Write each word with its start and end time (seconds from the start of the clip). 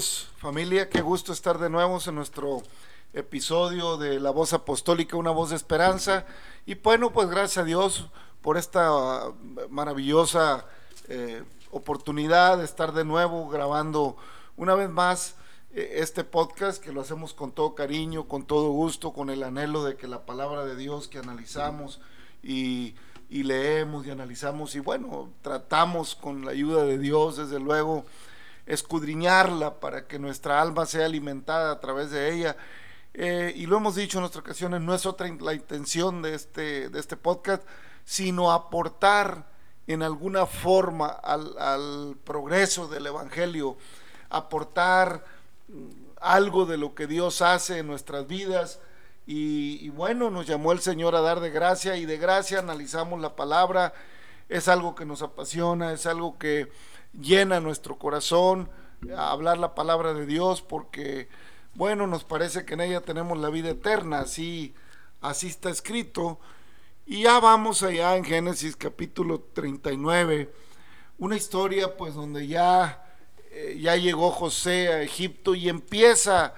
familia? 0.00 0.88
Qué 0.88 1.00
gusto 1.00 1.32
estar 1.32 1.58
de 1.58 1.68
nuevo 1.68 1.98
en 2.06 2.14
nuestro 2.14 2.62
episodio 3.12 3.96
de 3.96 4.20
La 4.20 4.30
Voz 4.30 4.52
Apostólica, 4.52 5.16
una 5.16 5.32
voz 5.32 5.50
de 5.50 5.56
esperanza. 5.56 6.24
Y 6.66 6.76
bueno, 6.76 7.12
pues 7.12 7.28
gracias 7.28 7.58
a 7.58 7.64
Dios 7.64 8.06
por 8.40 8.56
esta 8.56 9.32
maravillosa 9.70 10.66
eh, 11.08 11.42
oportunidad 11.72 12.58
de 12.58 12.64
estar 12.64 12.92
de 12.92 13.04
nuevo 13.04 13.48
grabando 13.48 14.16
una 14.56 14.76
vez 14.76 14.88
más 14.88 15.34
eh, 15.74 15.94
este 15.96 16.22
podcast 16.22 16.80
que 16.80 16.92
lo 16.92 17.00
hacemos 17.00 17.34
con 17.34 17.50
todo 17.50 17.74
cariño, 17.74 18.28
con 18.28 18.46
todo 18.46 18.70
gusto, 18.70 19.12
con 19.12 19.30
el 19.30 19.42
anhelo 19.42 19.82
de 19.82 19.96
que 19.96 20.06
la 20.06 20.24
palabra 20.26 20.64
de 20.64 20.76
Dios 20.76 21.08
que 21.08 21.18
analizamos 21.18 22.00
y 22.40 22.94
leemos 23.30 24.06
y 24.06 24.10
analizamos 24.10 24.76
y 24.76 24.78
bueno, 24.78 25.30
tratamos 25.42 26.14
con 26.14 26.44
la 26.44 26.52
ayuda 26.52 26.84
de 26.84 26.98
Dios, 26.98 27.36
desde 27.36 27.58
luego, 27.58 28.06
escudriñarla 28.68 29.80
para 29.80 30.06
que 30.06 30.18
nuestra 30.18 30.60
alma 30.60 30.86
sea 30.86 31.06
alimentada 31.06 31.72
a 31.72 31.80
través 31.80 32.10
de 32.10 32.32
ella. 32.32 32.56
Eh, 33.14 33.52
y 33.56 33.66
lo 33.66 33.78
hemos 33.78 33.96
dicho 33.96 34.18
en 34.18 34.24
otras 34.24 34.44
ocasiones, 34.44 34.82
no 34.82 34.94
es 34.94 35.06
otra 35.06 35.26
la 35.40 35.54
intención 35.54 36.22
de 36.22 36.34
este, 36.34 36.90
de 36.90 37.00
este 37.00 37.16
podcast, 37.16 37.62
sino 38.04 38.52
aportar 38.52 39.46
en 39.86 40.02
alguna 40.02 40.44
forma 40.44 41.08
al, 41.08 41.58
al 41.58 42.16
progreso 42.22 42.88
del 42.88 43.06
Evangelio, 43.06 43.78
aportar 44.28 45.24
mm, 45.68 45.88
algo 46.20 46.66
de 46.66 46.76
lo 46.76 46.94
que 46.94 47.06
Dios 47.06 47.40
hace 47.40 47.78
en 47.78 47.86
nuestras 47.86 48.26
vidas. 48.26 48.80
Y, 49.26 49.78
y, 49.80 49.88
bueno, 49.88 50.30
nos 50.30 50.46
llamó 50.46 50.72
el 50.72 50.80
Señor 50.80 51.14
a 51.14 51.20
dar 51.20 51.40
de 51.40 51.50
gracia 51.50 51.96
y 51.96 52.04
de 52.04 52.18
gracia 52.18 52.58
analizamos 52.58 53.20
la 53.20 53.34
palabra. 53.34 53.94
Es 54.50 54.68
algo 54.68 54.94
que 54.94 55.06
nos 55.06 55.22
apasiona, 55.22 55.92
es 55.92 56.06
algo 56.06 56.38
que 56.38 56.70
llena 57.12 57.60
nuestro 57.60 57.98
corazón, 57.98 58.70
a 59.16 59.30
hablar 59.30 59.58
la 59.58 59.74
palabra 59.74 60.14
de 60.14 60.26
Dios, 60.26 60.62
porque 60.62 61.28
bueno, 61.74 62.06
nos 62.06 62.24
parece 62.24 62.64
que 62.64 62.74
en 62.74 62.80
ella 62.80 63.00
tenemos 63.00 63.38
la 63.38 63.50
vida 63.50 63.70
eterna, 63.70 64.20
así, 64.20 64.74
así 65.20 65.46
está 65.46 65.70
escrito. 65.70 66.40
Y 67.06 67.22
ya 67.22 67.38
vamos 67.40 67.82
allá 67.82 68.16
en 68.16 68.24
Génesis 68.24 68.76
capítulo 68.76 69.40
39, 69.52 70.52
una 71.18 71.36
historia 71.36 71.96
pues 71.96 72.14
donde 72.14 72.46
ya, 72.46 73.04
eh, 73.50 73.78
ya 73.80 73.96
llegó 73.96 74.30
José 74.30 74.88
a 74.88 75.02
Egipto 75.02 75.54
y 75.54 75.68
empieza 75.68 76.54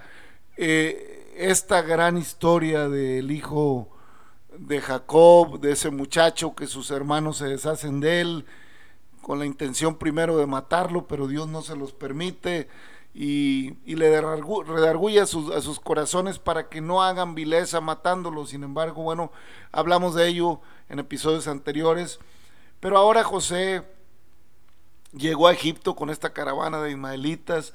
eh, 0.56 1.34
esta 1.36 1.82
gran 1.82 2.16
historia 2.16 2.88
del 2.88 3.30
hijo 3.30 3.88
de 4.56 4.80
Jacob, 4.80 5.60
de 5.60 5.72
ese 5.72 5.90
muchacho 5.90 6.54
que 6.54 6.66
sus 6.66 6.90
hermanos 6.90 7.36
se 7.36 7.46
deshacen 7.46 8.00
de 8.00 8.20
él 8.20 8.46
con 9.22 9.38
la 9.38 9.46
intención 9.46 9.96
primero 9.96 10.36
de 10.36 10.46
matarlo, 10.46 11.06
pero 11.06 11.26
Dios 11.26 11.48
no 11.48 11.62
se 11.62 11.76
los 11.76 11.92
permite 11.92 12.68
y, 13.14 13.74
y 13.84 13.96
le 13.96 14.20
redarguye 14.20 15.20
a 15.20 15.26
sus, 15.26 15.52
a 15.54 15.60
sus 15.60 15.80
corazones 15.80 16.38
para 16.38 16.68
que 16.68 16.80
no 16.80 17.02
hagan 17.02 17.34
vileza 17.34 17.80
matándolo. 17.80 18.46
Sin 18.46 18.62
embargo, 18.62 19.02
bueno, 19.02 19.32
hablamos 19.72 20.14
de 20.14 20.28
ello 20.28 20.60
en 20.88 20.98
episodios 20.98 21.48
anteriores. 21.48 22.20
Pero 22.78 22.96
ahora 22.96 23.24
José 23.24 23.82
llegó 25.12 25.48
a 25.48 25.52
Egipto 25.52 25.96
con 25.96 26.10
esta 26.10 26.32
caravana 26.32 26.80
de 26.80 26.92
ismaelitas 26.92 27.74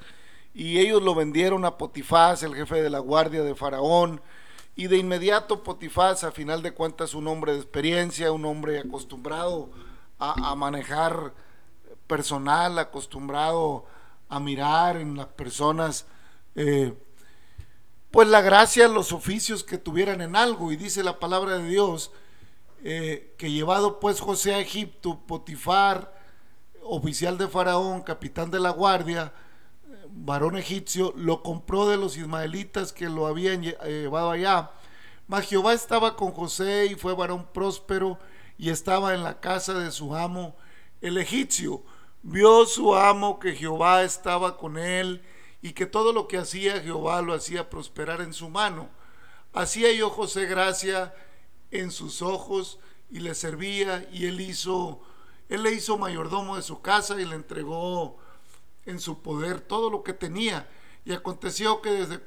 y 0.53 0.79
ellos 0.79 1.03
lo 1.03 1.13
vendieron 1.13 1.65
a 1.65 1.77
Potifás, 1.77 2.41
el 2.43 2.55
jefe 2.55 2.81
de 2.81 2.89
la 2.89 2.99
guardia 2.99 3.43
de 3.43 3.55
Faraón. 3.55 4.21
Y 4.77 4.87
de 4.87 4.97
inmediato 4.97 5.63
Potifás, 5.63 6.23
a 6.23 6.31
final 6.31 6.61
de 6.61 6.73
cuentas, 6.73 7.13
un 7.13 7.27
hombre 7.27 7.53
de 7.53 7.59
experiencia, 7.59 8.31
un 8.31 8.45
hombre 8.45 8.79
acostumbrado 8.79 9.69
a, 10.19 10.55
manejar 10.55 11.33
personal, 12.07 12.79
acostumbrado 12.79 13.85
a 14.29 14.39
mirar 14.39 14.97
en 14.97 15.17
las 15.17 15.27
personas, 15.27 16.05
eh, 16.55 16.93
pues 18.11 18.27
la 18.27 18.41
gracia, 18.41 18.87
los 18.87 19.11
oficios 19.11 19.63
que 19.63 19.77
tuvieran 19.77 20.21
en 20.21 20.35
algo. 20.35 20.71
Y 20.71 20.77
dice 20.77 21.03
la 21.03 21.19
palabra 21.19 21.57
de 21.57 21.67
Dios, 21.67 22.11
eh, 22.83 23.33
que 23.37 23.51
llevado 23.51 23.99
pues 23.99 24.19
José 24.19 24.53
a 24.53 24.59
Egipto, 24.59 25.19
Potifar, 25.27 26.13
oficial 26.83 27.37
de 27.37 27.47
Faraón, 27.47 28.01
capitán 28.01 28.51
de 28.51 28.59
la 28.59 28.69
guardia, 28.69 29.33
varón 30.09 30.57
egipcio, 30.57 31.13
lo 31.17 31.43
compró 31.43 31.87
de 31.87 31.97
los 31.97 32.15
ismaelitas 32.15 32.93
que 32.93 33.09
lo 33.09 33.27
habían 33.27 33.63
llevado 33.63 34.31
allá. 34.31 34.71
Mas 35.27 35.47
Jehová 35.47 35.73
estaba 35.73 36.15
con 36.15 36.31
José 36.31 36.85
y 36.85 36.95
fue 36.95 37.15
varón 37.15 37.47
próspero 37.51 38.19
y 38.57 38.69
estaba 38.69 39.13
en 39.13 39.23
la 39.23 39.39
casa 39.39 39.73
de 39.73 39.91
su 39.91 40.15
amo 40.15 40.55
el 41.01 41.17
egipcio. 41.17 41.83
Vio 42.23 42.65
su 42.65 42.95
amo 42.95 43.39
que 43.39 43.55
Jehová 43.55 44.03
estaba 44.03 44.57
con 44.57 44.77
él 44.77 45.21
y 45.61 45.73
que 45.73 45.85
todo 45.85 46.13
lo 46.13 46.27
que 46.27 46.37
hacía 46.37 46.81
Jehová 46.81 47.21
lo 47.21 47.33
hacía 47.33 47.69
prosperar 47.69 48.21
en 48.21 48.33
su 48.33 48.49
mano. 48.49 48.89
Hacía 49.53 49.91
yo 49.93 50.09
José 50.09 50.45
gracia 50.45 51.13
en 51.71 51.91
sus 51.91 52.21
ojos 52.21 52.79
y 53.09 53.19
le 53.19 53.35
servía 53.35 54.07
y 54.11 54.25
él 54.25 54.41
hizo, 54.41 55.01
él 55.49 55.63
le 55.63 55.71
hizo 55.71 55.97
mayordomo 55.97 56.55
de 56.55 56.61
su 56.61 56.81
casa 56.81 57.19
y 57.19 57.25
le 57.25 57.35
entregó 57.35 58.17
en 58.85 58.99
su 58.99 59.21
poder 59.21 59.61
todo 59.61 59.89
lo 59.89 60.03
que 60.03 60.13
tenía. 60.13 60.69
Y 61.05 61.13
aconteció 61.13 61.81
que 61.81 61.91
desde, 61.91 62.19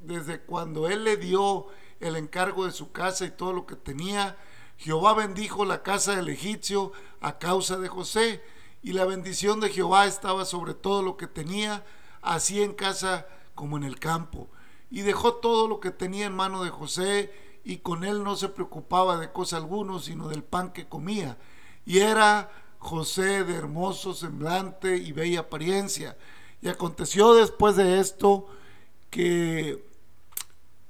desde 0.00 0.40
cuando 0.40 0.88
él 0.88 1.04
le 1.04 1.16
dio 1.16 1.66
el 2.00 2.16
encargo 2.16 2.66
de 2.66 2.72
su 2.72 2.92
casa 2.92 3.24
y 3.24 3.30
todo 3.30 3.52
lo 3.52 3.66
que 3.66 3.76
tenía, 3.76 4.36
Jehová 4.76 5.14
bendijo 5.14 5.64
la 5.64 5.82
casa 5.82 6.16
del 6.16 6.28
egipcio 6.28 6.92
a 7.20 7.38
causa 7.38 7.78
de 7.78 7.88
José 7.88 8.42
y 8.84 8.92
la 8.92 9.06
bendición 9.06 9.60
de 9.60 9.70
Jehová 9.70 10.06
estaba 10.06 10.44
sobre 10.44 10.74
todo 10.74 11.02
lo 11.02 11.16
que 11.16 11.26
tenía, 11.26 11.84
así 12.20 12.62
en 12.62 12.74
casa 12.74 13.26
como 13.54 13.78
en 13.78 13.84
el 13.84 13.98
campo. 13.98 14.48
Y 14.90 15.00
dejó 15.00 15.36
todo 15.36 15.68
lo 15.68 15.80
que 15.80 15.90
tenía 15.90 16.26
en 16.26 16.36
mano 16.36 16.62
de 16.62 16.68
José, 16.70 17.32
y 17.64 17.78
con 17.78 18.04
él 18.04 18.22
no 18.22 18.36
se 18.36 18.50
preocupaba 18.50 19.16
de 19.16 19.32
cosa 19.32 19.56
alguna, 19.56 19.98
sino 20.00 20.28
del 20.28 20.44
pan 20.44 20.70
que 20.70 20.86
comía. 20.86 21.38
Y 21.86 22.00
era 22.00 22.50
José 22.78 23.42
de 23.44 23.54
hermoso 23.54 24.12
semblante 24.12 24.98
y 24.98 25.12
bella 25.12 25.40
apariencia. 25.40 26.18
Y 26.60 26.68
aconteció 26.68 27.32
después 27.32 27.76
de 27.76 28.00
esto 28.00 28.46
que 29.08 29.82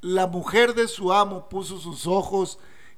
la 0.01 0.27
mujer 0.27 0.75
de 0.75 0.89
su 0.89 1.13
amo 1.13 1.49
puso 1.49 1.79
sus 1.79 2.09
ojos 2.09 2.59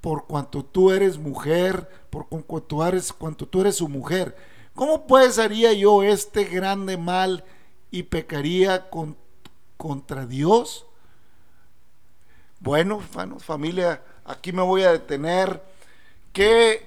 por 0.00 0.26
cuanto 0.26 0.64
tú 0.64 0.90
eres 0.90 1.18
mujer, 1.18 1.88
por 2.10 2.28
cuanto 2.28 2.62
tú 2.62 2.82
eres, 2.82 3.12
cuanto 3.12 3.46
tú 3.46 3.60
eres 3.60 3.76
su 3.76 3.88
mujer. 3.88 4.36
¿Cómo 4.74 5.06
pues 5.06 5.38
haría 5.38 5.72
yo 5.72 6.02
este 6.02 6.44
grande 6.44 6.96
mal 6.96 7.44
y 7.90 8.04
pecaría 8.04 8.88
con, 8.88 9.16
contra 9.76 10.26
Dios? 10.26 10.86
Bueno, 12.60 13.00
familia, 13.38 14.02
aquí 14.24 14.52
me 14.52 14.62
voy 14.62 14.82
a 14.82 14.92
detener. 14.92 15.62
Qué 16.32 16.86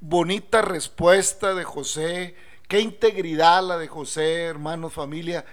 bonita 0.00 0.62
respuesta 0.62 1.54
de 1.54 1.64
José, 1.64 2.36
qué 2.68 2.80
integridad 2.80 3.62
la 3.62 3.78
de 3.78 3.88
José, 3.88 4.42
hermanos, 4.44 4.92
familia. 4.92 5.44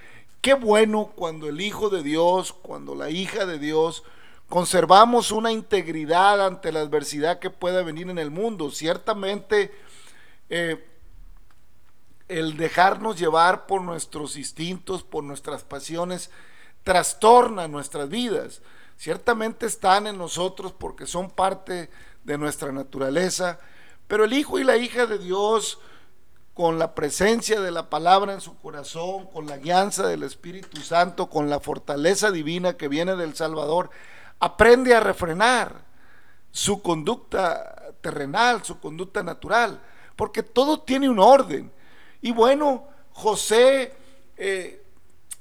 Qué 0.41 0.53
bueno 0.53 1.11
cuando 1.15 1.47
el 1.47 1.61
Hijo 1.61 1.89
de 1.89 2.03
Dios, 2.03 2.51
cuando 2.51 2.95
la 2.95 3.09
hija 3.09 3.45
de 3.45 3.59
Dios, 3.59 4.03
conservamos 4.49 5.31
una 5.31 5.51
integridad 5.51 6.45
ante 6.45 6.71
la 6.71 6.81
adversidad 6.81 7.39
que 7.39 7.49
pueda 7.49 7.83
venir 7.83 8.09
en 8.09 8.19
el 8.19 8.31
mundo. 8.31 8.71
Ciertamente, 8.71 9.73
eh, 10.49 10.87
el 12.27 12.57
dejarnos 12.57 13.19
llevar 13.19 13.65
por 13.65 13.81
nuestros 13.81 14.37
instintos, 14.37 15.03
por 15.03 15.23
nuestras 15.23 15.63
pasiones, 15.63 16.29
trastorna 16.83 17.67
nuestras 17.67 18.09
vidas. 18.09 18.61
Ciertamente 18.97 19.65
están 19.65 20.07
en 20.07 20.17
nosotros 20.17 20.71
porque 20.71 21.05
son 21.05 21.29
parte 21.29 21.89
de 22.23 22.37
nuestra 22.37 22.71
naturaleza, 22.71 23.59
pero 24.07 24.25
el 24.25 24.33
hijo 24.33 24.59
y 24.59 24.63
la 24.63 24.77
hija 24.77 25.05
de 25.05 25.17
Dios, 25.17 25.79
con 26.53 26.77
la 26.77 26.93
presencia 26.93 27.59
de 27.59 27.71
la 27.71 27.89
palabra 27.89 28.33
en 28.33 28.41
su 28.41 28.55
corazón, 28.57 29.25
con 29.27 29.47
la 29.47 29.57
guianza 29.57 30.07
del 30.07 30.23
Espíritu 30.23 30.81
Santo, 30.81 31.29
con 31.29 31.49
la 31.49 31.59
fortaleza 31.59 32.31
divina 32.31 32.77
que 32.77 32.87
viene 32.87 33.15
del 33.15 33.35
Salvador, 33.35 33.89
aprende 34.43 34.93
a 34.93 34.99
refrenar 34.99 35.73
su 36.51 36.81
conducta 36.81 37.93
terrenal, 38.01 38.61
su 38.61 38.77
conducta 38.77 39.23
natural, 39.23 39.81
porque 40.17 40.43
todo 40.43 40.81
tiene 40.81 41.07
un 41.07 41.17
orden. 41.17 41.71
Y 42.21 42.33
bueno, 42.33 42.85
José 43.13 43.93
eh, 44.35 44.83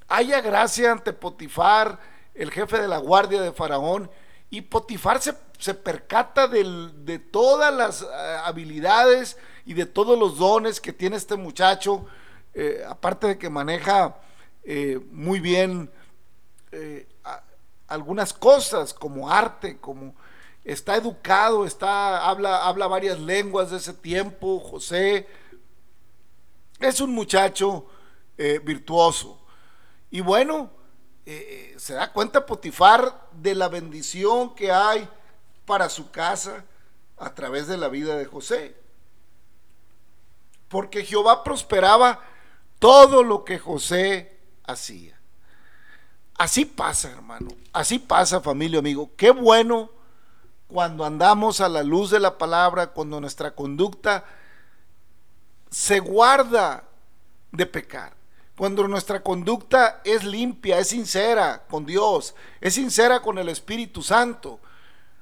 haya 0.06 0.40
gracia 0.40 0.93
ante 0.93 1.12
Potifar, 1.12 1.99
el 2.32 2.52
jefe 2.52 2.81
de 2.81 2.87
la 2.87 2.99
guardia 2.99 3.43
de 3.43 3.50
Faraón, 3.50 4.08
y 4.50 4.60
Potifar 4.60 5.20
se, 5.20 5.75
percata 5.75 6.46
de 6.46 7.19
todas 7.19 7.75
las 7.75 8.02
eh, 8.02 8.06
habilidades 8.44 9.37
y 9.66 9.75
de 9.75 9.87
todos 9.87 10.16
los 10.16 10.38
dones 10.38 10.81
que 10.81 10.93
tiene 10.93 11.16
este 11.16 11.34
muchacho, 11.34 12.06
eh, 12.54 12.84
aparte 12.88 13.26
de 13.26 13.38
que 13.38 13.50
maneja 13.50 14.16
muy 15.10 15.40
bien 15.40 15.90
algunas 17.92 18.32
cosas 18.32 18.94
como 18.94 19.30
arte, 19.30 19.78
como 19.78 20.14
está 20.64 20.96
educado, 20.96 21.66
está, 21.66 22.26
habla, 22.28 22.66
habla 22.66 22.86
varias 22.86 23.18
lenguas 23.20 23.70
de 23.70 23.76
ese 23.76 23.92
tiempo, 23.92 24.60
José. 24.60 25.28
Es 26.80 27.00
un 27.00 27.12
muchacho 27.12 27.86
eh, 28.38 28.60
virtuoso. 28.62 29.40
Y 30.10 30.20
bueno, 30.20 30.70
eh, 31.26 31.74
se 31.78 31.94
da 31.94 32.12
cuenta 32.12 32.46
Potifar 32.46 33.28
de 33.32 33.54
la 33.54 33.68
bendición 33.68 34.54
que 34.54 34.72
hay 34.72 35.08
para 35.66 35.88
su 35.88 36.10
casa 36.10 36.64
a 37.18 37.34
través 37.34 37.66
de 37.66 37.76
la 37.76 37.88
vida 37.88 38.16
de 38.16 38.24
José. 38.24 38.76
Porque 40.68 41.04
Jehová 41.04 41.44
prosperaba 41.44 42.20
todo 42.78 43.22
lo 43.22 43.44
que 43.44 43.58
José 43.58 44.38
hacía. 44.64 45.21
Así 46.37 46.64
pasa, 46.64 47.11
hermano. 47.11 47.50
Así 47.73 47.99
pasa, 47.99 48.40
familia, 48.40 48.79
amigo. 48.79 49.11
Qué 49.17 49.31
bueno 49.31 49.90
cuando 50.67 51.05
andamos 51.05 51.61
a 51.61 51.69
la 51.69 51.82
luz 51.82 52.11
de 52.11 52.20
la 52.20 52.38
palabra, 52.38 52.88
cuando 52.88 53.20
nuestra 53.20 53.55
conducta 53.55 54.25
se 55.70 56.00
guarda 56.00 56.84
de 57.50 57.67
pecar. 57.67 58.14
Cuando 58.56 58.87
nuestra 58.87 59.23
conducta 59.23 60.00
es 60.05 60.25
limpia, 60.25 60.79
es 60.79 60.88
sincera 60.88 61.64
con 61.69 61.87
Dios, 61.87 62.35
es 62.61 62.75
sincera 62.75 63.20
con 63.20 63.38
el 63.38 63.49
Espíritu 63.49 64.02
Santo. 64.02 64.61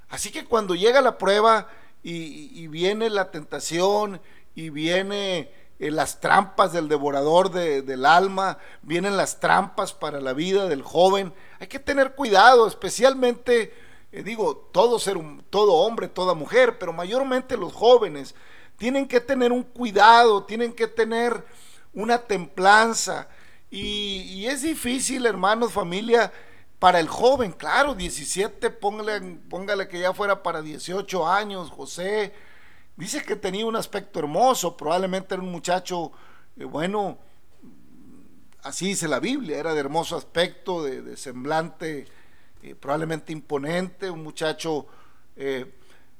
Así 0.09 0.31
que 0.31 0.45
cuando 0.45 0.75
llega 0.75 1.01
la 1.01 1.17
prueba 1.17 1.69
y, 2.03 2.67
viene 2.67 3.09
la 3.09 3.31
tentación 3.31 4.21
y 4.55 4.69
viene 4.69 5.51
eh, 5.81 5.91
las 5.91 6.21
trampas 6.21 6.71
del 6.71 6.87
devorador 6.87 7.51
del 7.51 8.05
alma, 8.05 8.57
vienen 8.81 9.17
las 9.17 9.39
trampas 9.39 9.91
para 9.91 10.21
la 10.21 10.31
vida 10.31 10.67
del 10.67 10.81
joven, 10.81 11.33
hay 11.59 11.67
que 11.67 11.79
tener 11.79 12.15
cuidado, 12.15 12.67
especialmente 12.67 13.73
eh, 14.11 14.23
digo, 14.23 14.69
todo 14.73 14.99
ser, 14.99 15.17
todo 15.49 15.73
hombre, 15.73 16.07
toda 16.09 16.33
mujer, 16.33 16.77
pero 16.77 16.91
mayormente 16.91 17.55
los 17.55 17.71
jóvenes 17.73 18.35
tienen 18.77 19.07
que 19.07 19.21
tener 19.21 19.51
un 19.51 19.63
cuidado, 19.63 20.43
tienen 20.43 20.73
que 20.73 20.87
tener 20.87 21.45
una 21.93 22.17
templanza. 22.17 23.29
Y, 23.69 24.45
es 24.47 24.63
difícil, 24.63 25.25
hermanos, 25.25 25.71
familia, 25.71 26.31
para 26.77 26.99
el 26.99 27.07
joven, 27.07 27.53
claro, 27.53 27.95
17, 27.95 28.69
póngale, 28.71 29.21
póngale 29.49 29.87
que 29.87 29.99
ya 29.99 30.13
fuera 30.13 30.43
para 30.43 30.61
18 30.61 31.27
años, 31.27 31.69
José. 31.69 32.33
Dice 32.95 33.23
que 33.23 33.35
tenía 33.35 33.65
un 33.65 33.75
aspecto 33.75 34.19
hermoso, 34.19 34.77
probablemente 34.77 35.33
era 35.33 35.43
un 35.43 35.51
muchacho, 35.51 36.11
eh, 36.57 36.65
bueno, 36.65 37.17
así 38.63 38.87
dice 38.87 39.07
la 39.07 39.19
Biblia, 39.19 39.57
era 39.57 39.73
de 39.73 39.79
hermoso 39.79 40.15
aspecto, 40.15 40.83
de 40.83 41.17
semblante 41.17 42.05
eh, 42.63 42.75
probablemente 42.75 43.31
imponente, 43.31 44.09
un 44.11 44.23
muchacho 44.23 44.85
eh, 45.35 45.73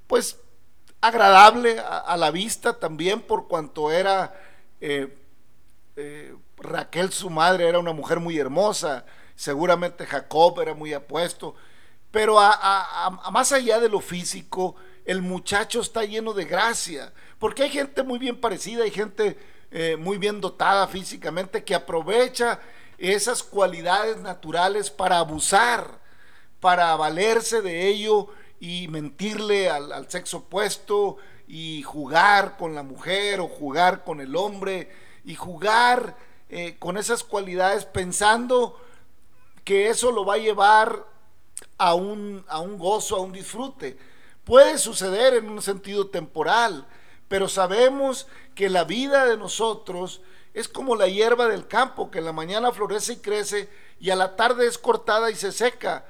pues 0.08 0.40
agradable 1.02 1.80
a, 1.80 2.16
la 2.18 2.32
vista 2.32 2.80
también 2.80 3.22
por 3.22 3.48
cuanto 3.48 3.92
era 3.92 4.34
Raquel 6.58 7.12
su 7.12 7.30
madre 7.30 7.68
era 7.68 7.80
una 7.80 7.94
mujer 7.94 8.20
muy 8.20 8.38
hermosa, 8.38 9.06
seguramente 9.36 10.06
Jacob 10.06 10.60
era 10.62 10.74
muy 10.74 10.94
apuesto, 10.94 11.56
pero 12.12 12.40
a, 12.40 13.20
más 13.32 13.52
allá 13.52 13.80
de 13.80 13.90
lo 13.90 14.00
físico, 14.00 14.76
el 15.06 15.22
muchacho 15.22 15.82
está 15.82 16.04
lleno 16.06 16.34
de 16.34 16.46
gracia, 16.46 17.14
porque 17.40 17.64
hay 17.64 17.70
gente 17.70 18.04
muy 18.04 18.20
bien 18.20 18.40
parecida, 18.40 18.84
hay 18.84 18.92
gente 18.92 19.38
muy 20.00 20.18
bien 20.18 20.42
dotada 20.42 20.86
físicamente 20.86 21.64
que 21.64 21.74
aprovecha 21.74 22.60
esas 22.98 23.42
cualidades 23.42 24.18
naturales 24.18 24.90
para 24.90 25.20
abusar 25.20 26.02
para 26.62 26.96
valerse 26.96 27.62
de 27.62 27.88
ello 27.90 28.28
y 28.62 28.88
mentirle 28.88 29.70
al, 29.70 30.10
sexo 30.10 30.38
opuesto 30.38 31.18
y 31.48 31.82
jugar 31.82 32.56
con 32.56 32.76
la 32.76 32.84
mujer 32.84 33.42
o 33.42 33.48
jugar 33.48 34.06
con 34.06 34.22
el 34.22 34.36
hombre 34.36 34.90
y 35.26 35.36
jugar 35.36 36.16
eh, 36.50 36.78
con 36.78 36.98
esas 36.98 37.24
cualidades 37.24 37.84
pensando 37.86 38.80
que 39.66 39.90
eso 39.90 40.12
lo 40.12 40.24
va 40.24 40.36
a 40.36 40.38
llevar 40.38 41.06
a 41.78 41.96
un, 41.96 42.46
a 42.48 42.60
un 42.60 42.78
gozo, 42.78 43.16
a 43.16 43.22
un 43.22 43.32
disfrute. 43.32 43.98
Puede 44.44 44.78
suceder 44.78 45.36
en 45.36 45.50
un 45.50 45.62
sentido 45.62 46.08
temporal, 46.08 46.88
pero 47.28 47.48
sabemos 47.48 48.28
que 48.56 48.70
la 48.70 48.84
vida 48.84 49.26
de 49.26 49.38
nosotros 49.38 50.22
es 50.54 50.68
como 50.68 50.96
la 50.96 51.08
hierba 51.08 51.48
del 51.48 51.68
campo, 51.68 52.12
que 52.12 52.20
en 52.20 52.26
la 52.26 52.34
mañana 52.34 52.72
florece 52.72 53.14
y 53.14 53.18
crece 53.18 53.70
y 54.00 54.10
a 54.10 54.16
la 54.16 54.36
tarde 54.36 54.68
es 54.68 54.78
cortada 54.78 55.32
y 55.32 55.36
se 55.36 55.52
seca. 55.52 56.06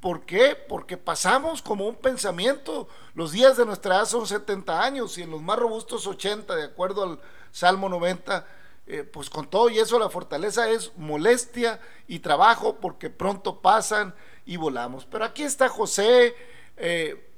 ¿Por 0.00 0.26
qué? 0.26 0.54
Porque 0.68 0.96
pasamos 0.96 1.62
como 1.62 1.86
un 1.88 1.96
pensamiento. 1.96 2.88
Los 3.14 3.32
días 3.32 3.56
de 3.56 3.64
nuestra 3.64 3.96
edad 3.96 4.04
son 4.04 4.26
70 4.26 4.82
años 4.82 5.16
y 5.16 5.22
en 5.22 5.30
los 5.30 5.40
más 5.40 5.58
robustos 5.58 6.06
80, 6.06 6.54
de 6.54 6.64
acuerdo 6.64 7.04
al 7.04 7.20
Salmo 7.50 7.88
90. 7.88 8.46
Eh, 8.88 9.02
pues 9.02 9.28
con 9.28 9.50
todo 9.50 9.68
y 9.68 9.80
eso 9.80 9.98
la 9.98 10.08
fortaleza 10.08 10.70
es 10.70 10.92
molestia 10.96 11.80
y 12.06 12.20
trabajo 12.20 12.76
porque 12.76 13.10
pronto 13.10 13.60
pasan 13.60 14.14
y 14.44 14.58
volamos. 14.58 15.06
Pero 15.06 15.24
aquí 15.24 15.42
está 15.42 15.68
José 15.68 16.36
eh, 16.76 17.28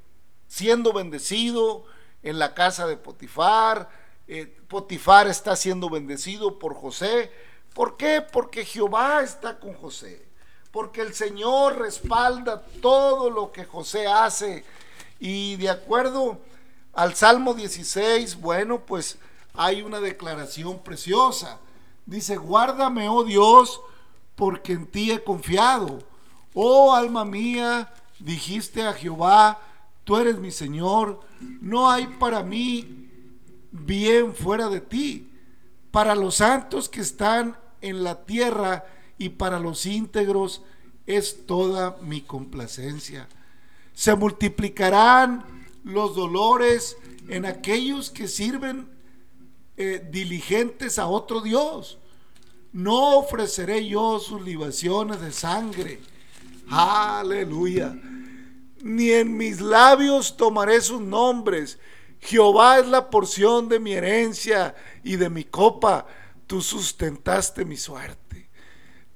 siendo 0.49 0.93
bendecido 0.93 1.85
en 2.25 2.41
la 2.41 2.55
casa 2.55 2.89
de 2.89 2.97
Potifar. 2.97 3.89
Eh, 4.27 4.59
Potifar 4.67 5.29
está 5.29 5.55
siendo 5.55 5.89
bendecido 5.89 6.59
por 6.59 6.75
José. 6.75 7.31
¿Por 7.75 7.97
qué? 7.97 8.21
Porque 8.21 8.65
Jehová 8.65 9.23
está 9.23 9.61
con 9.61 9.75
José 9.75 10.29
porque 10.71 11.01
el 11.01 11.15
Señor 11.15 11.79
respalda 11.79 12.63
todo 12.81 13.31
lo 13.31 13.53
que 13.53 13.65
José 13.65 14.07
hace. 14.07 14.65
Y 15.19 15.57
de 15.57 15.71
acuerdo 15.71 16.39
al 16.93 17.15
Salmo 17.15 17.55
16, 17.55 18.41
bueno, 18.41 18.81
pues 18.81 19.19
hay 19.55 19.83
una 19.83 20.01
declaración 20.01 20.79
preciosa. 20.79 21.59
Dice, 22.07 22.37
guárdame, 22.37 23.09
oh 23.09 23.25
Dios, 23.25 23.81
porque 24.37 24.73
en 24.73 24.87
ti 24.87 25.11
he 25.11 25.23
confiado. 25.23 25.99
Oh 26.55 26.95
alma 26.95 27.25
mía, 27.25 27.93
dijiste 28.19 28.87
a 28.87 28.93
Jehová, 28.93 29.59
tú 30.09 30.17
eres 30.17 30.39
mi 30.39 30.51
Señor, 30.51 31.21
no 31.61 31.91
hay 31.91 32.07
para 32.07 32.43
mí 32.43 33.11
bien 33.71 34.35
fuera 34.35 34.71
de 34.71 34.81
ti. 34.81 35.31
Para 35.91 36.15
los 36.15 36.37
santos 36.37 36.89
que 36.89 37.03
están 37.03 37.59
en 37.83 38.03
la 38.03 38.25
tierra, 38.25 38.87
y 39.19 39.29
para 39.29 39.61
los 39.61 39.85
íntegros 39.85 40.63
es 41.07 41.45
toda 41.45 41.99
mi 42.01 42.23
complacencia. 42.23 43.29
Se 43.93 44.15
multiplicarán 44.15 45.45
los 45.85 46.17
dolores 46.17 46.97
en 47.29 47.45
aquellos 47.45 48.09
que 48.09 48.29
sirven 48.29 48.89
eh, 49.77 50.09
diligentes 50.11 50.99
a 50.99 51.07
otro 51.07 51.43
Dios. 51.43 51.99
No 52.73 53.19
ofreceré 53.19 53.87
yo 53.87 54.19
sus 54.21 54.41
libaciones 54.41 55.21
de 55.21 55.33
sangre. 55.33 56.01
Aleluya. 56.71 57.95
Ni 58.81 59.11
en 59.11 59.37
mis 59.37 59.61
labios 59.61 60.37
tomaré 60.37 60.81
sus 60.81 61.01
nombres. 61.01 61.79
Jehová 62.21 62.79
es 62.79 62.87
la 62.87 63.11
porción 63.11 63.69
de 63.69 63.81
mi 63.81 63.93
herencia 63.93 64.75
y 65.03 65.17
de 65.17 65.31
mi 65.31 65.45
copa. 65.45 66.07
Tú 66.47 66.61
sustentaste 66.61 67.65
mi 67.65 67.77
suerte. 67.77 68.49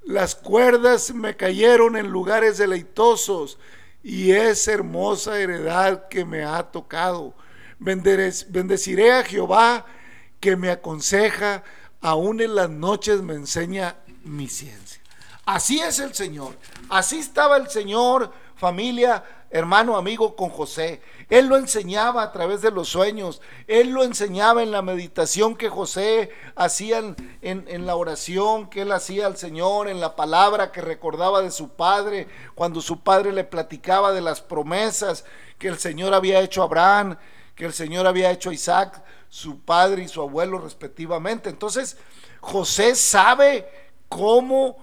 Las 0.05 0.35
cuerdas 0.35 1.15
me 1.15 1.37
cayeron 1.37 1.97
en 1.97 2.09
lugares 2.09 2.59
deleitosos 2.59 3.59
y 4.03 4.33
es 4.33 4.67
hermosa 4.67 5.39
heredad 5.39 6.09
que 6.09 6.25
me 6.25 6.45
ha 6.45 6.71
tocado. 6.71 7.35
Bendeciré 7.79 9.13
a 9.13 9.25
Jehová 9.25 9.87
que 10.41 10.57
me 10.57 10.71
aconseja, 10.71 11.63
aún 12.01 12.41
en 12.41 12.57
las 12.57 12.69
noches 12.69 13.23
me 13.23 13.35
enseña 13.35 13.97
mi 14.25 14.49
ciencia. 14.49 15.01
Así 15.45 15.81
es 15.81 15.99
el 16.01 16.15
Señor. 16.15 16.57
Así 16.89 17.19
estaba 17.19 17.57
el 17.57 17.69
Señor, 17.69 18.33
familia, 18.57 19.25
hermano, 19.53 19.97
amigo, 19.97 20.35
con 20.35 20.49
José. 20.49 21.01
Él 21.29 21.47
lo 21.47 21.57
enseñaba 21.57 22.23
a 22.23 22.33
través 22.33 22.63
de 22.63 22.71
los 22.71 22.89
sueños. 22.89 23.41
Él 23.67 23.91
lo 23.91 24.03
enseñaba 24.03 24.63
en 24.63 24.73
la 24.73 24.83
meditación 24.83 25.55
que 25.55 25.69
José 25.69 26.31
hacía 26.57 26.99
en, 26.99 27.17
en, 27.43 27.87
la 27.87 27.95
oración 27.95 28.69
que 28.71 28.83
él 28.83 28.93
hacía 28.93 29.27
al 29.27 29.37
Señor, 29.37 29.89
en 29.89 30.01
la 30.01 30.17
palabra 30.17 30.73
que 30.73 30.81
recordaba 30.81 31.43
de 31.43 31.51
su 31.51 31.69
padre, 31.69 32.29
cuando 32.55 32.81
su 32.81 33.01
padre 33.01 33.33
le 33.33 33.45
platicaba 33.45 34.13
de 34.13 34.23
las 34.23 34.41
promesas 34.41 35.25
que 35.59 35.69
el 35.69 35.79
Señor 35.79 36.15
había 36.15 36.41
hecho 36.41 36.63
a 36.63 36.65
Abraham, 36.65 37.19
que 37.55 37.67
el 37.67 37.75
Señor 37.75 38.07
había 38.07 38.31
hecho 38.31 38.51
a 38.51 38.55
Isaac, 38.55 39.03
su 39.29 39.61
padre 39.61 40.03
y 40.03 40.09
su 40.09 40.23
abuelo 40.23 40.59
respectivamente. 40.59 41.51
Entonces, 41.51 41.99
José 42.41 42.95
sabe 42.95 43.69
cómo 44.09 44.79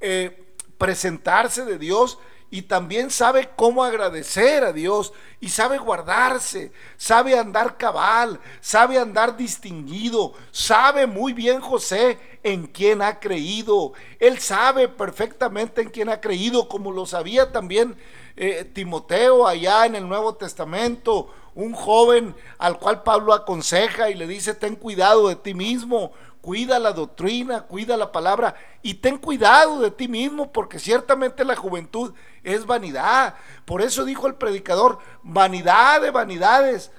eh, 0.00 0.54
presentarse 0.78 1.64
de 1.64 1.78
Dios 1.78 2.18
y 2.54 2.62
también 2.62 3.10
sabe 3.10 3.50
cómo 3.56 3.82
agradecer 3.82 4.62
a 4.62 4.72
Dios 4.72 5.12
y 5.40 5.48
sabe 5.48 5.76
guardarse, 5.76 6.70
sabe 6.96 7.36
andar 7.36 7.76
cabal, 7.76 8.38
sabe 8.60 8.96
andar 8.96 9.36
distinguido, 9.36 10.34
sabe 10.52 11.08
muy 11.08 11.32
bien 11.32 11.60
José 11.60 12.16
en 12.44 12.68
quién 12.68 13.02
ha 13.02 13.18
creído. 13.18 13.94
Él 14.20 14.38
sabe 14.38 14.86
perfectamente 14.86 15.82
en 15.82 15.90
quién 15.90 16.08
ha 16.08 16.20
creído, 16.20 16.68
como 16.68 16.92
lo 16.92 17.06
sabía 17.06 17.50
también 17.50 17.96
eh, 18.36 18.70
Timoteo 18.72 19.48
allá 19.48 19.86
en 19.86 19.96
el 19.96 20.08
Nuevo 20.08 20.36
Testamento, 20.36 21.34
un 21.56 21.72
joven 21.72 22.36
al 22.58 22.78
cual 22.78 23.02
Pablo 23.02 23.32
aconseja 23.32 24.10
y 24.10 24.14
le 24.14 24.28
dice, 24.28 24.54
ten 24.54 24.76
cuidado 24.76 25.26
de 25.26 25.34
ti 25.34 25.54
mismo, 25.54 26.12
cuida 26.44 26.78
la 26.78 26.92
doctrina, 26.92 27.62
cuida 27.62 27.96
la 27.96 28.12
palabra 28.12 28.54
y 28.82 28.92
ten 28.92 29.16
cuidado 29.16 29.80
de 29.80 29.90
ti 29.90 30.08
mismo 30.08 30.52
porque 30.52 30.78
ciertamente 30.78 31.42
la 31.42 31.56
juventud 31.56 32.12
es 32.42 32.66
vanidad. 32.66 33.34
Por 33.64 33.80
eso 33.80 34.04
dijo 34.04 34.26
el 34.26 34.34
predicador, 34.34 34.98
vanidad 35.22 36.02
de 36.02 36.10
vanidades 36.10 36.90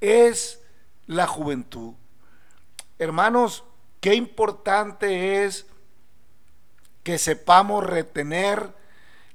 es 0.00 0.60
la 1.06 1.28
juventud. 1.28 1.94
Hermanos, 2.98 3.62
qué 4.00 4.16
importante 4.16 5.44
es 5.44 5.66
que 7.04 7.18
sepamos 7.18 7.84
retener 7.84 8.74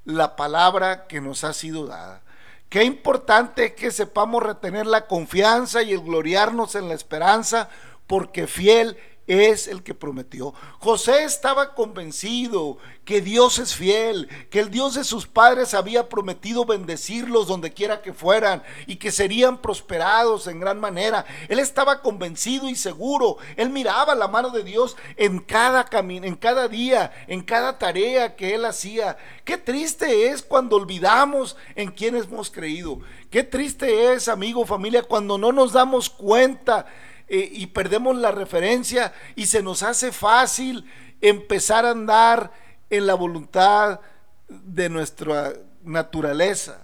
la 0.03 0.35
palabra 0.35 1.07
que 1.07 1.21
nos 1.21 1.45
ha 1.45 1.53
sido 1.53 1.87
dada. 1.87 2.21
Qué 2.67 2.83
importante 2.83 3.67
es 3.67 3.73
que 3.75 3.91
sepamos 3.91 4.43
retener 4.43 4.87
la 4.87 5.07
confianza 5.07 5.83
y 5.83 5.93
el 5.93 6.01
gloriarnos 6.01 6.75
en 6.75 6.89
la 6.89 6.95
esperanza 6.95 7.69
porque 8.07 8.47
fiel 8.47 8.97
es 9.27 9.67
el 9.67 9.83
que 9.83 9.93
prometió. 9.93 10.53
José 10.79 11.23
estaba 11.23 11.75
convencido 11.75 12.77
que 13.05 13.21
Dios 13.21 13.59
es 13.59 13.75
fiel, 13.75 14.27
que 14.49 14.59
el 14.59 14.69
Dios 14.69 14.95
de 14.95 15.03
sus 15.03 15.27
padres 15.27 15.73
había 15.73 16.09
prometido 16.09 16.65
bendecirlos 16.65 17.47
donde 17.47 17.71
quiera 17.71 18.01
que 18.01 18.13
fueran 18.13 18.63
y 18.85 18.97
que 18.97 19.11
serían 19.11 19.61
prosperados 19.61 20.47
en 20.47 20.59
gran 20.59 20.79
manera. 20.79 21.25
Él 21.47 21.59
estaba 21.59 22.01
convencido 22.01 22.69
y 22.69 22.75
seguro. 22.75 23.37
Él 23.55 23.69
miraba 23.69 24.15
la 24.15 24.27
mano 24.27 24.49
de 24.49 24.63
Dios 24.63 24.97
en 25.15 25.39
cada 25.39 25.85
camino, 25.85 26.25
en 26.25 26.35
cada 26.35 26.67
día, 26.67 27.13
en 27.27 27.41
cada 27.41 27.77
tarea 27.77 28.35
que 28.35 28.55
él 28.55 28.65
hacía. 28.65 29.17
Qué 29.45 29.57
triste 29.57 30.27
es 30.27 30.41
cuando 30.41 30.75
olvidamos 30.75 31.55
en 31.75 31.91
quién 31.91 32.15
hemos 32.15 32.51
creído. 32.51 32.99
Qué 33.29 33.43
triste 33.43 34.13
es, 34.13 34.27
amigo, 34.27 34.65
familia, 34.65 35.03
cuando 35.03 35.37
no 35.37 35.51
nos 35.51 35.71
damos 35.71 36.09
cuenta 36.09 36.85
eh, 37.27 37.49
y 37.51 37.67
perdemos 37.67 38.15
la 38.17 38.31
referencia 38.31 39.13
y 39.35 39.45
se 39.45 39.63
nos 39.63 39.83
hace 39.83 40.11
fácil 40.11 40.85
empezar 41.21 41.85
a 41.85 41.91
andar 41.91 42.51
en 42.89 43.07
la 43.07 43.13
voluntad 43.15 43.99
de 44.47 44.89
nuestra 44.89 45.53
naturaleza. 45.83 46.81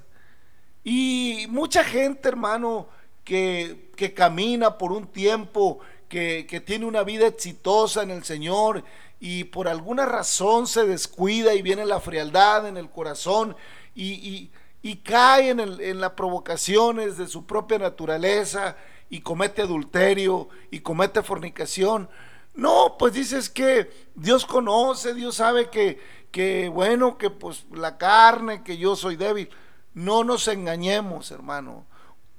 Y 0.84 1.46
mucha 1.50 1.84
gente, 1.84 2.30
hermano, 2.30 2.88
que, 3.24 3.92
que 3.96 4.14
camina 4.14 4.78
por 4.78 4.92
un 4.92 5.08
tiempo, 5.08 5.80
que, 6.08 6.48
que, 6.50 6.62
tiene 6.62 6.86
una 6.86 7.04
vida 7.04 7.28
exitosa 7.28 8.02
en 8.02 8.12
el 8.12 8.24
Señor 8.24 8.84
y 9.20 9.44
por 9.44 9.68
alguna 9.68 10.06
razón 10.06 10.66
se 10.66 10.86
descuida 10.86 11.54
y 11.54 11.62
viene 11.62 11.86
la 11.86 12.00
frialdad 12.00 12.68
en 12.68 12.78
el 12.78 12.90
corazón 12.90 13.56
y, 13.94 14.14
y, 14.14 14.52
y 14.82 14.96
cae 14.98 15.50
en, 15.50 15.60
el, 15.60 15.82
en 15.82 16.02
las 16.02 16.12
provocaciones 16.12 17.18
de 17.18 17.28
su 17.28 17.46
propia 17.46 17.78
naturaleza 17.78 18.78
y 19.10 19.22
comete 19.22 19.62
adulterio 19.64 20.50
y 20.72 20.80
comete 20.82 21.24
fornicación. 21.24 22.10
No, 22.54 22.96
pues 22.98 23.14
dices 23.14 23.50
que 23.50 23.90
Dios 24.16 24.46
conoce, 24.46 25.14
Dios 25.14 25.36
sabe 25.36 25.70
que, 25.70 26.00
que 26.32 26.70
bueno, 26.70 27.18
que 27.18 27.30
pues 27.30 27.66
la 27.72 27.98
carne, 27.98 28.64
que 28.64 28.78
yo 28.78 28.96
soy 28.96 29.16
débil. 29.16 29.50
No 29.94 30.24
nos 30.24 30.48
engañemos, 30.48 31.32
hermano. 31.32 31.86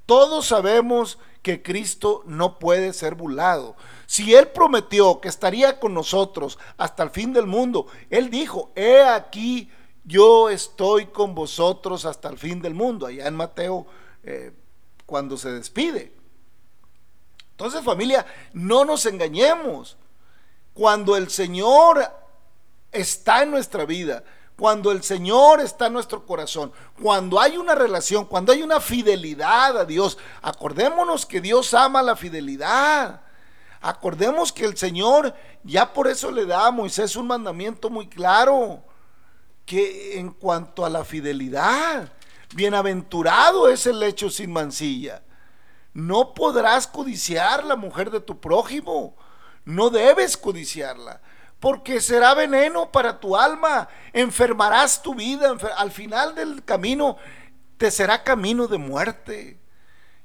Todos 0.06 0.46
sabemos 0.46 1.18
que 1.42 1.62
Cristo 1.62 2.22
no 2.26 2.58
puede 2.58 2.92
ser 2.92 3.14
burlado. 3.14 3.76
Si 4.06 4.34
Él 4.34 4.48
prometió 4.48 5.20
que 5.20 5.28
estaría 5.28 5.78
con 5.78 5.94
nosotros 5.94 6.58
hasta 6.76 7.02
el 7.02 7.10
fin 7.10 7.32
del 7.32 7.46
mundo, 7.46 7.86
Él 8.10 8.28
dijo, 8.28 8.72
he 8.74 9.02
aquí, 9.02 9.70
yo 10.04 10.50
estoy 10.50 11.06
con 11.06 11.34
vosotros 11.34 12.04
hasta 12.04 12.28
el 12.28 12.38
fin 12.38 12.60
del 12.60 12.74
mundo, 12.74 13.06
allá 13.06 13.26
en 13.26 13.36
Mateo, 13.36 13.86
eh, 14.24 14.52
cuando 15.06 15.36
se 15.36 15.52
despide. 15.52 16.19
Entonces 17.60 17.84
familia, 17.84 18.24
no 18.54 18.86
nos 18.86 19.04
engañemos. 19.04 19.98
Cuando 20.72 21.14
el 21.14 21.28
Señor 21.28 22.10
está 22.90 23.42
en 23.42 23.50
nuestra 23.50 23.84
vida, 23.84 24.24
cuando 24.56 24.90
el 24.90 25.02
Señor 25.02 25.60
está 25.60 25.88
en 25.88 25.92
nuestro 25.92 26.24
corazón, 26.24 26.72
cuando 27.02 27.38
hay 27.38 27.58
una 27.58 27.74
relación, 27.74 28.24
cuando 28.24 28.52
hay 28.52 28.62
una 28.62 28.80
fidelidad 28.80 29.76
a 29.76 29.84
Dios, 29.84 30.16
acordémonos 30.40 31.26
que 31.26 31.42
Dios 31.42 31.74
ama 31.74 32.02
la 32.02 32.16
fidelidad. 32.16 33.20
Acordemos 33.82 34.54
que 34.54 34.64
el 34.64 34.78
Señor 34.78 35.34
ya 35.62 35.92
por 35.92 36.08
eso 36.08 36.30
le 36.30 36.46
da 36.46 36.66
a 36.66 36.70
Moisés 36.70 37.14
un 37.14 37.26
mandamiento 37.26 37.90
muy 37.90 38.08
claro, 38.08 38.82
que 39.66 40.18
en 40.18 40.30
cuanto 40.30 40.86
a 40.86 40.88
la 40.88 41.04
fidelidad, 41.04 42.10
bienaventurado 42.54 43.68
es 43.68 43.86
el 43.86 44.00
lecho 44.00 44.30
sin 44.30 44.50
mancilla. 44.50 45.20
No 45.92 46.34
podrás 46.34 46.86
codiciar 46.86 47.64
la 47.64 47.76
mujer 47.76 48.10
de 48.10 48.20
tu 48.20 48.40
prójimo. 48.40 49.16
No 49.64 49.90
debes 49.90 50.36
codiciarla, 50.36 51.20
porque 51.58 52.00
será 52.00 52.34
veneno 52.34 52.90
para 52.90 53.20
tu 53.20 53.36
alma. 53.36 53.88
Enfermarás 54.12 55.02
tu 55.02 55.14
vida. 55.14 55.56
Al 55.76 55.90
final 55.90 56.34
del 56.34 56.64
camino 56.64 57.16
te 57.76 57.90
será 57.90 58.22
camino 58.22 58.66
de 58.66 58.78
muerte. 58.78 59.60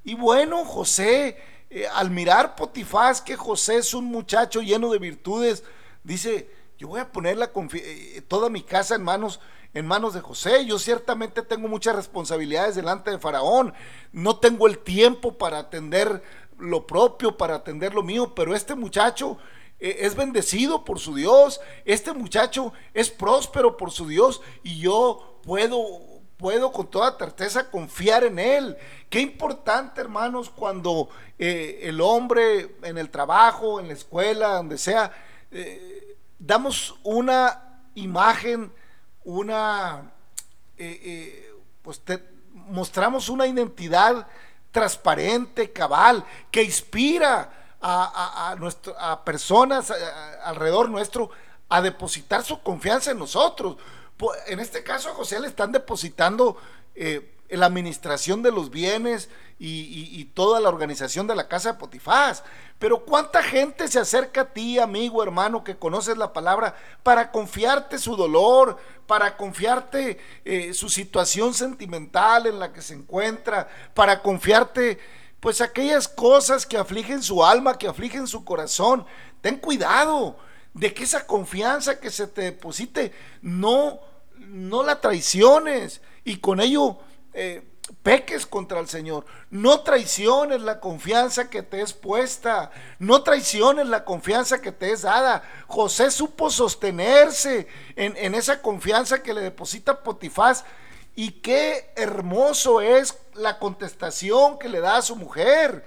Y 0.04 0.14
bueno, 0.14 0.66
José, 0.66 1.38
eh, 1.70 1.88
al 1.94 2.12
mirar 2.12 2.56
Potifás 2.56 3.22
que 3.22 3.36
José 3.36 3.78
es 3.78 3.94
un 3.94 4.06
muchacho 4.06 4.62
lleno 4.62 4.92
de 4.92 5.00
virtudes, 5.00 5.64
dice, 6.04 6.50
yo 6.78 6.88
voy 6.88 7.00
a 7.00 7.12
poner 7.12 7.38
eh, 7.74 8.22
toda 8.28 8.50
mi 8.50 8.62
casa 8.62 8.96
en 8.96 9.04
manos 9.04 9.40
en 9.76 9.86
manos 9.86 10.14
de 10.14 10.22
José. 10.22 10.66
Yo 10.66 10.80
ciertamente 10.80 11.42
tengo 11.42 11.68
muchas 11.68 11.96
responsabilidades 11.96 12.76
delante 12.76 13.12
de 13.12 13.20
Faraón. 13.20 13.74
No 14.12 14.40
tengo 14.40 14.68
el 14.68 14.80
tiempo 14.80 15.38
para 15.38 15.60
atender 15.60 16.24
lo 16.58 16.88
propio, 16.88 17.38
para 17.38 17.56
atender 17.56 17.94
lo 17.94 18.02
mío, 18.02 18.34
pero 18.34 18.56
este 18.56 18.74
muchacho 18.74 19.38
eh, 19.80 19.98
es 20.00 20.16
bendecido 20.16 20.86
por 20.86 21.00
su 21.00 21.14
Dios. 21.14 21.60
Este 21.84 22.14
muchacho 22.14 22.74
es 22.94 23.10
próspero 23.10 23.78
por 23.78 23.92
su 23.92 24.08
Dios 24.08 24.42
y 24.64 24.80
yo 24.80 25.40
puedo 25.44 26.16
puedo 26.38 26.72
con 26.72 26.88
toda 26.88 27.18
certeza 27.18 27.70
confiar 27.70 28.24
en 28.24 28.40
Él. 28.40 28.78
Qué 29.10 29.22
importante, 29.22 30.02
hermanos, 30.02 30.50
cuando 30.50 31.10
eh, 31.40 31.80
el 31.84 32.02
hombre 32.02 32.76
en 32.84 32.98
el 32.98 33.10
trabajo, 33.10 33.80
en 33.80 33.88
la 33.88 33.94
escuela, 33.94 34.50
donde 34.50 34.78
sea, 34.78 35.12
eh, 35.52 36.05
damos 36.40 36.96
una 37.04 37.82
imagen 37.96 38.72
una, 39.24 40.12
eh, 40.78 41.02
eh, 41.04 41.54
pues 41.82 42.02
mostramos 42.54 43.28
una 43.30 43.48
identidad 43.48 44.28
transparente, 44.72 45.72
cabal, 45.72 46.24
que 46.52 46.64
inspira 46.64 47.52
a, 47.82 49.22
personas 49.24 49.94
alrededor 50.44 50.90
nuestro 50.90 51.30
a 51.70 51.82
depositar 51.82 52.44
su 52.44 52.62
confianza 52.62 53.12
en 53.12 53.20
nosotros. 53.20 53.78
En 54.48 54.60
este 54.60 54.84
caso 54.84 55.10
a 55.10 55.14
José 55.14 55.40
le 55.40 55.48
están 55.48 55.72
depositando 55.72 56.58
eh, 56.96 57.35
la 57.50 57.66
administración 57.68 58.42
de 58.42 58.52
los 58.52 58.70
bienes 58.70 59.30
y, 59.60 60.26
toda 60.34 60.60
la 60.60 60.70
organización 60.70 61.28
de 61.28 61.36
la 61.36 61.48
casa 61.48 61.74
de 61.74 61.80
Potifás. 61.80 62.44
Pero 62.78 63.06
cuánta 63.06 63.42
gente 63.42 63.88
se 63.88 64.00
acerca 64.00 64.42
a 64.42 64.54
ti, 64.54 64.80
amigo, 64.80 65.24
hermano, 65.24 65.64
que 65.64 65.78
conoces 65.78 66.18
la 66.18 66.34
palabra, 66.34 66.76
para 67.04 67.32
confiarte 67.32 67.98
su 67.98 68.16
dolor, 68.16 68.78
para 69.08 69.38
confiarte 69.38 70.20
eh, 70.44 70.74
su 70.74 70.90
situación 70.90 71.54
sentimental 71.54 72.48
en 72.48 72.60
la 72.60 72.74
que 72.74 72.82
se 72.82 72.96
encuentra, 72.96 73.70
para 73.94 74.22
confiarte 74.22 75.00
pues 75.40 75.62
aquellas 75.62 76.08
cosas 76.08 76.66
que 76.66 76.78
afligen 76.78 77.22
su 77.22 77.46
alma, 77.46 77.78
que 77.78 77.88
afligen 77.88 78.28
su 78.28 78.44
corazón. 78.44 79.06
ten 79.42 79.58
cuidado 79.58 80.38
de 80.74 80.94
que 80.94 81.04
esa 81.04 81.26
confianza 81.26 82.00
que 82.00 82.10
se 82.10 82.28
te 82.28 82.42
deposite 82.42 83.14
no, 83.42 84.00
no 84.38 84.84
la 84.84 85.00
traiciones 85.00 86.02
y 86.26 86.38
con 86.38 86.60
ello 86.60 87.00
eh, 87.36 87.64
peques 88.02 88.46
contra 88.46 88.80
el 88.80 88.88
Señor. 88.88 89.26
No 89.50 89.82
traiciones 89.82 90.62
la 90.62 90.80
confianza 90.80 91.50
que 91.50 91.62
te 91.62 91.82
es 91.82 91.94
puesta. 91.94 92.72
No 92.98 93.22
traiciones 93.22 93.88
la 93.88 94.06
confianza 94.06 94.62
que 94.62 94.72
te 94.72 94.92
es 94.92 95.04
dada. 95.04 95.44
José 95.68 96.10
supo 96.12 96.50
sostenerse 96.50 97.68
en, 97.96 98.16
en 98.18 98.36
esa 98.36 98.62
confianza 98.62 99.22
que 99.22 99.34
le 99.34 99.42
deposita 99.42 100.02
Potifás. 100.02 100.66
Y 101.16 101.32
qué 101.42 101.92
hermoso 101.96 102.82
es 102.82 103.18
la 103.34 103.60
contestación 103.60 104.58
que 104.58 104.70
le 104.70 104.80
da 104.80 104.98
a 104.98 105.02
su 105.02 105.16
mujer. 105.16 105.86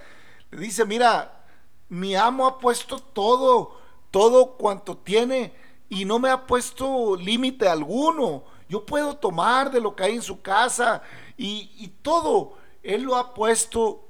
Le 0.50 0.60
dice, 0.60 0.84
mira, 0.84 1.44
mi 1.88 2.14
amo 2.14 2.46
ha 2.46 2.58
puesto 2.58 2.98
todo, 2.98 3.78
todo 4.10 4.56
cuanto 4.56 4.96
tiene 4.96 5.52
y 5.88 6.04
no 6.04 6.18
me 6.18 6.30
ha 6.30 6.46
puesto 6.46 7.16
límite 7.16 7.68
alguno. 7.68 8.44
Yo 8.68 8.84
puedo 8.84 9.16
tomar 9.16 9.70
de 9.70 9.80
lo 9.80 9.96
que 9.96 10.04
hay 10.04 10.16
en 10.16 10.22
su 10.22 10.42
casa 10.42 11.02
y, 11.38 11.92
todo. 12.02 12.58
Él 12.82 13.02
lo 13.02 13.16
ha 13.16 13.32
puesto 13.32 14.04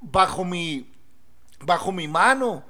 bajo 0.00 0.44
mi, 0.44 0.90
bajo 1.60 1.92
mi 1.92 2.08
mano. 2.08 2.64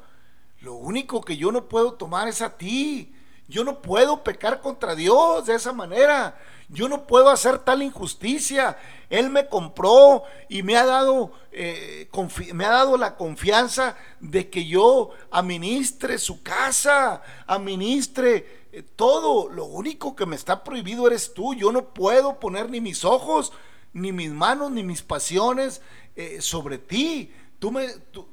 Lo 0.60 0.74
único 0.74 1.22
que 1.22 1.36
yo 1.36 1.50
no 1.50 1.68
puedo 1.68 1.94
tomar 1.94 2.28
es 2.28 2.42
a 2.42 2.56
ti. 2.56 3.14
Yo 3.48 3.64
no 3.64 3.82
puedo 3.82 4.22
pecar 4.22 4.60
contra 4.60 4.94
Dios 4.94 5.46
de 5.46 5.54
esa 5.54 5.72
manera. 5.72 6.38
Yo 6.68 6.88
no 6.88 7.06
puedo 7.06 7.30
hacer 7.30 7.58
tal 7.58 7.82
injusticia. 7.82 8.78
Él 9.08 9.28
me 9.28 9.48
compró 9.48 10.22
y 10.48 10.62
me 10.62 10.76
ha 10.76 10.86
dado, 10.86 11.32
eh, 11.50 12.08
me 12.54 12.64
ha 12.64 12.70
dado 12.70 12.96
la 12.96 13.16
confianza 13.16 13.96
de 14.20 14.48
que 14.48 14.66
yo 14.66 15.10
administre 15.32 16.18
su 16.18 16.44
casa, 16.44 17.22
administre 17.46 18.68
eh, 18.72 18.84
todo. 18.94 19.50
Lo 19.50 19.64
único 19.64 20.14
que 20.14 20.26
me 20.26 20.36
está 20.36 20.62
prohibido 20.62 21.08
eres 21.08 21.34
tú. 21.34 21.54
Yo 21.54 21.72
no 21.72 21.92
puedo 21.92 22.38
poner 22.38 22.70
ni 22.70 22.80
mis 22.80 23.04
ojos, 23.04 23.52
ni 23.92 24.12
mis 24.12 24.30
manos, 24.30 24.70
ni 24.70 24.82
mis 24.82 25.02
pasiones 25.02 25.82
eh, 26.16 26.40
sobre 26.40 26.78
ti. 26.78 27.32
Tú, 27.58 27.70
me, 27.70 27.88
tú, 28.12 28.26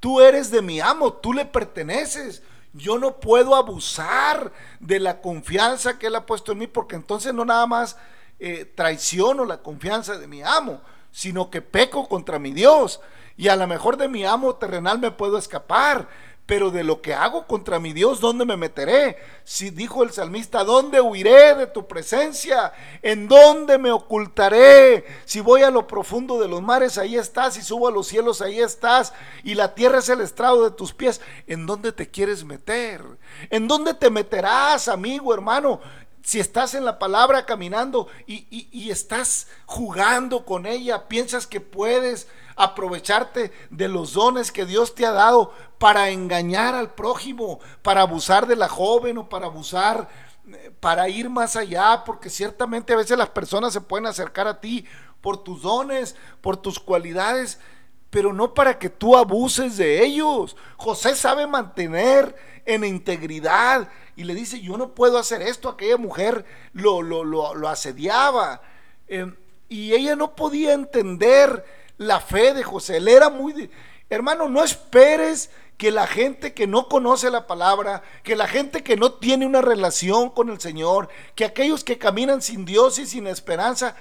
tú 0.00 0.20
eres 0.20 0.50
de 0.50 0.62
mi 0.62 0.80
amo, 0.80 1.12
tú 1.12 1.32
le 1.32 1.44
perteneces. 1.44 2.42
Yo 2.72 2.98
no 2.98 3.18
puedo 3.18 3.54
abusar 3.56 4.52
de 4.80 5.00
la 5.00 5.20
confianza 5.20 5.98
que 5.98 6.08
Él 6.08 6.14
ha 6.14 6.26
puesto 6.26 6.52
en 6.52 6.58
mí, 6.58 6.66
porque 6.66 6.94
entonces 6.94 7.32
no 7.32 7.44
nada 7.44 7.66
más 7.66 7.96
eh, 8.38 8.70
traiciono 8.74 9.44
la 9.46 9.62
confianza 9.62 10.18
de 10.18 10.26
mi 10.26 10.42
amo, 10.42 10.82
sino 11.10 11.50
que 11.50 11.62
peco 11.62 12.08
contra 12.08 12.38
mi 12.38 12.52
Dios. 12.52 13.00
Y 13.36 13.48
a 13.48 13.56
lo 13.56 13.66
mejor 13.66 13.96
de 13.96 14.08
mi 14.08 14.24
amo 14.24 14.56
terrenal 14.56 14.98
me 14.98 15.10
puedo 15.10 15.38
escapar, 15.38 16.08
pero 16.46 16.70
de 16.70 16.84
lo 16.84 17.02
que 17.02 17.12
hago 17.12 17.46
contra 17.48 17.80
mi 17.80 17.92
Dios, 17.92 18.20
¿dónde 18.20 18.44
me 18.44 18.56
meteré? 18.56 19.18
Si 19.42 19.70
dijo 19.70 20.04
el 20.04 20.12
salmista, 20.12 20.62
¿dónde 20.62 21.00
huiré 21.00 21.56
de 21.56 21.66
tu 21.66 21.88
presencia? 21.88 22.72
¿En 23.02 23.26
dónde 23.26 23.78
me 23.78 23.90
ocultaré? 23.90 25.04
Si 25.24 25.40
voy 25.40 25.62
a 25.62 25.72
lo 25.72 25.88
profundo 25.88 26.38
de 26.38 26.46
los 26.46 26.62
mares, 26.62 26.98
ahí 26.98 27.16
estás. 27.16 27.54
Si 27.54 27.62
subo 27.62 27.88
a 27.88 27.90
los 27.90 28.06
cielos, 28.06 28.42
ahí 28.42 28.60
estás. 28.60 29.12
Y 29.42 29.54
la 29.54 29.74
tierra 29.74 29.98
es 29.98 30.08
el 30.08 30.20
estrado 30.20 30.62
de 30.62 30.70
tus 30.70 30.94
pies. 30.94 31.20
¿En 31.48 31.66
dónde 31.66 31.90
te 31.90 32.08
quieres 32.08 32.44
meter? 32.44 33.02
¿En 33.50 33.66
dónde 33.66 33.94
te 33.94 34.08
meterás, 34.08 34.86
amigo, 34.86 35.34
hermano? 35.34 35.80
Si 36.22 36.40
estás 36.40 36.74
en 36.74 36.84
la 36.84 36.98
palabra 36.98 37.46
caminando 37.46 38.08
y, 38.26 38.90
estás 38.90 39.48
jugando 39.64 40.44
con 40.44 40.66
ella, 40.66 41.08
piensas 41.08 41.46
que 41.46 41.60
puedes 41.60 42.28
aprovecharte 42.56 43.52
de 43.70 43.88
los 43.88 44.14
dones 44.14 44.50
que 44.50 44.66
Dios 44.66 44.94
te 44.94 45.06
ha 45.06 45.12
dado 45.12 45.52
para 45.78 46.10
engañar 46.10 46.74
al 46.74 46.94
prójimo, 46.94 47.60
para 47.82 48.02
abusar 48.02 48.46
de 48.46 48.56
la 48.56 48.68
joven 48.68 49.18
o 49.18 49.28
para 49.28 49.46
abusar, 49.46 50.08
eh, 50.48 50.72
para 50.80 51.08
ir 51.08 51.28
más 51.28 51.54
allá, 51.54 52.02
porque 52.04 52.30
ciertamente 52.30 52.92
a 52.92 52.96
veces 52.96 53.18
las 53.18 53.30
personas 53.30 53.72
se 53.72 53.80
pueden 53.80 54.06
acercar 54.06 54.48
a 54.48 54.60
ti 54.60 54.86
por 55.20 55.42
tus 55.42 55.62
dones, 55.62 56.16
por 56.40 56.56
tus 56.56 56.80
cualidades, 56.80 57.60
pero 58.10 58.32
no 58.32 58.54
para 58.54 58.78
que 58.78 58.88
tú 58.88 59.16
abuses 59.16 59.76
de 59.76 60.04
ellos. 60.04 60.56
José 60.76 61.14
sabe 61.14 61.46
mantener 61.46 62.34
en 62.64 62.84
integridad 62.84 63.88
y 64.16 64.24
le 64.24 64.34
dice, 64.34 64.60
yo 64.60 64.76
no 64.76 64.94
puedo 64.94 65.18
hacer 65.18 65.42
esto, 65.42 65.68
aquella 65.68 65.96
mujer 65.96 66.44
lo, 66.72 67.02
lo, 67.02 67.24
lo, 67.24 67.68
asediaba. 67.68 68.62
Eh, 69.08 69.32
y 69.68 69.92
ella 69.92 70.16
no 70.16 70.34
podía 70.34 70.72
entender 70.72 71.64
la 71.98 72.20
fe 72.20 72.54
de 72.54 72.62
José. 72.62 72.98
Él 72.98 73.08
era 73.08 73.30
muy... 73.30 73.70
Hermano, 74.08 74.48
no 74.48 74.62
esperes 74.62 75.50
que 75.76 75.90
la 75.90 76.06
gente 76.06 76.54
que 76.54 76.66
no 76.66 76.88
conoce 76.88 77.30
la 77.30 77.46
palabra, 77.46 78.02
que 78.22 78.36
la 78.36 78.48
gente 78.48 78.82
que 78.82 78.96
no 78.96 79.12
tiene 79.12 79.46
una 79.46 79.60
relación 79.60 80.30
con 80.30 80.48
el 80.48 80.60
Señor, 80.60 81.08
que 81.34 81.44
aquellos 81.44 81.84
que 81.84 81.98
caminan 81.98 82.40
sin 82.40 82.64
Dios 82.64 82.98
y 82.98 83.06
sin 83.06 83.26
esperanza, 83.26 83.96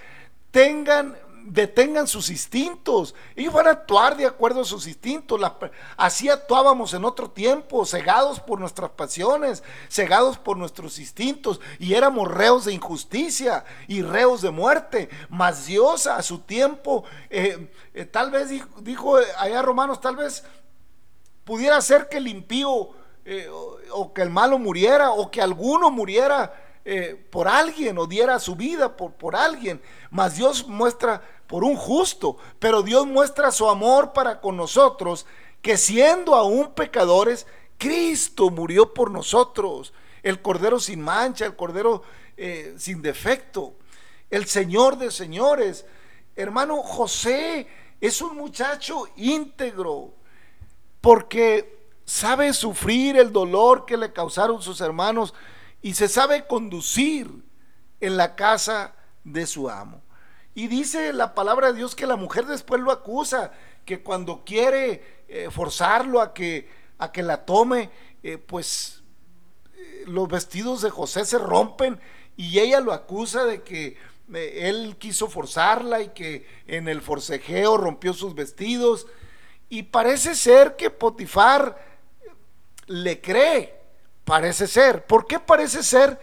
tengan 0.51 1.17
detengan 1.45 2.07
sus 2.07 2.29
instintos. 2.29 3.15
Ellos 3.35 3.53
van 3.53 3.67
a 3.67 3.71
actuar 3.71 4.17
de 4.17 4.25
acuerdo 4.25 4.61
a 4.61 4.65
sus 4.65 4.87
instintos. 4.87 5.39
así 5.95 6.29
actuábamos 6.29 6.93
en 6.93 7.05
otro 7.05 7.29
tiempo, 7.29 7.85
cegados 7.85 8.39
por 8.39 8.59
nuestras 8.59 8.91
pasiones, 8.91 9.63
cegados 9.89 10.37
por 10.37 10.57
nuestros 10.57 10.99
instintos, 10.99 11.61
y 11.79 11.93
éramos 11.93 12.31
reos 12.31 12.65
de 12.65 12.73
injusticia 12.73 13.63
y 13.87 14.01
reos 14.01 14.41
de 14.41 14.51
muerte. 14.51 15.09
Mas 15.29 15.65
Dios 15.65 16.07
a 16.07 16.21
su 16.21 16.39
tiempo, 16.39 17.03
eh, 17.29 17.69
eh, 17.93 18.05
tal 18.05 18.31
vez 18.31 18.49
dijo, 18.81 19.17
allá 19.37 19.61
Romanos, 19.61 20.01
tal 20.01 20.15
vez 20.15 20.43
pudiera 21.43 21.79
ser 21.81 22.09
que 22.09 22.17
el 22.17 22.27
impío 22.27 22.89
eh, 23.27 23.49
o, 23.91 24.13
que 24.13 24.21
el 24.21 24.29
malo 24.29 24.59
muriera, 24.59 25.11
o 25.11 25.31
que 25.31 25.41
alguno 25.41 25.89
muriera. 25.89 26.61
Por 27.31 27.47
alguien 27.47 27.97
o 27.97 28.05
diera 28.05 28.39
su 28.39 28.55
vida 28.55 28.95
por, 28.95 29.13
por 29.13 29.35
alguien, 29.35 29.81
mas 30.11 30.35
Dios 30.35 30.67
muestra 30.67 31.21
por 31.47 31.63
un 31.63 31.75
justo, 31.75 32.37
pero 32.59 32.81
Dios 32.81 33.05
muestra 33.07 33.51
su 33.51 33.67
amor 33.67 34.13
para 34.13 34.39
con 34.39 34.57
nosotros, 34.57 35.25
que 35.61 35.77
siendo 35.77 36.35
aún 36.35 36.73
pecadores, 36.73 37.47
Cristo 37.77 38.49
murió 38.49 38.93
por 38.93 39.11
nosotros, 39.11 39.93
el 40.23 40.41
Cordero 40.41 40.79
sin 40.79 41.01
mancha, 41.01 41.45
el 41.45 41.55
Cordero 41.55 42.03
eh, 42.37 42.75
sin 42.77 43.01
defecto, 43.01 43.75
el 44.29 44.45
Señor 44.45 44.97
de 44.97 45.11
señores. 45.11 45.85
Hermano 46.35 46.77
José 46.77 47.67
es 48.01 48.21
un 48.21 48.35
muchacho 48.35 49.07
íntegro, 49.15 50.13
porque 51.01 51.77
sabe 52.05 52.53
sufrir 52.53 53.17
el 53.17 53.31
dolor 53.31 53.85
que 53.85 53.97
le 53.97 54.11
causaron 54.11 54.61
sus 54.61 54.81
hermanos 54.81 55.33
y 55.85 55.93
se 55.93 56.07
sabe 56.07 56.47
conducir 56.47 57.29
en 57.99 58.17
la 58.17 58.35
casa 58.35 58.95
de 59.23 59.45
su 59.45 59.69
amo. 59.69 60.01
Y 60.55 60.65
dice 60.65 61.13
la 61.13 61.35
palabra 61.35 61.67
de 61.67 61.77
Dios 61.77 61.93
que 61.93 62.07
la 62.07 62.15
mujer 62.15 62.47
después 62.47 62.81
lo 62.81 62.89
acusa, 62.91 63.51
que 63.85 64.01
cuando 64.01 64.43
quiere 64.43 65.23
eh, 65.27 65.49
forzarlo 65.51 66.21
a 66.21 66.33
que, 66.33 66.67
a 66.97 67.11
que 67.11 67.21
la 67.21 67.45
tome, 67.45 67.91
eh, 68.23 68.39
pues 68.39 69.03
eh, 69.75 70.05
los 70.07 70.27
vestidos 70.27 70.81
de 70.81 70.89
José 70.89 71.23
se 71.23 71.37
rompen 71.37 71.99
y 72.35 72.57
ella 72.57 72.79
lo 72.79 72.91
acusa 72.91 73.45
de 73.45 73.61
que 73.61 73.95
él 74.33 74.95
quiso 74.97 75.27
forzarla 75.29 76.01
y 76.01 76.09
que 76.09 76.47
en 76.65 76.87
el 76.87 76.99
forcejeo 76.99 77.77
rompió 77.77 78.13
sus 78.13 78.33
vestidos. 78.33 79.05
Y 79.69 79.83
parece 79.83 80.33
ser 80.33 80.77
que 80.77 80.89
Potifar 80.89 81.77
le 82.87 83.21
cree, 83.21 83.84
parece 84.25 84.67
ser. 84.67 85.05
¿Por 85.05 85.25
qué 85.25 85.39
parece 85.39 85.83
ser? 85.83 86.19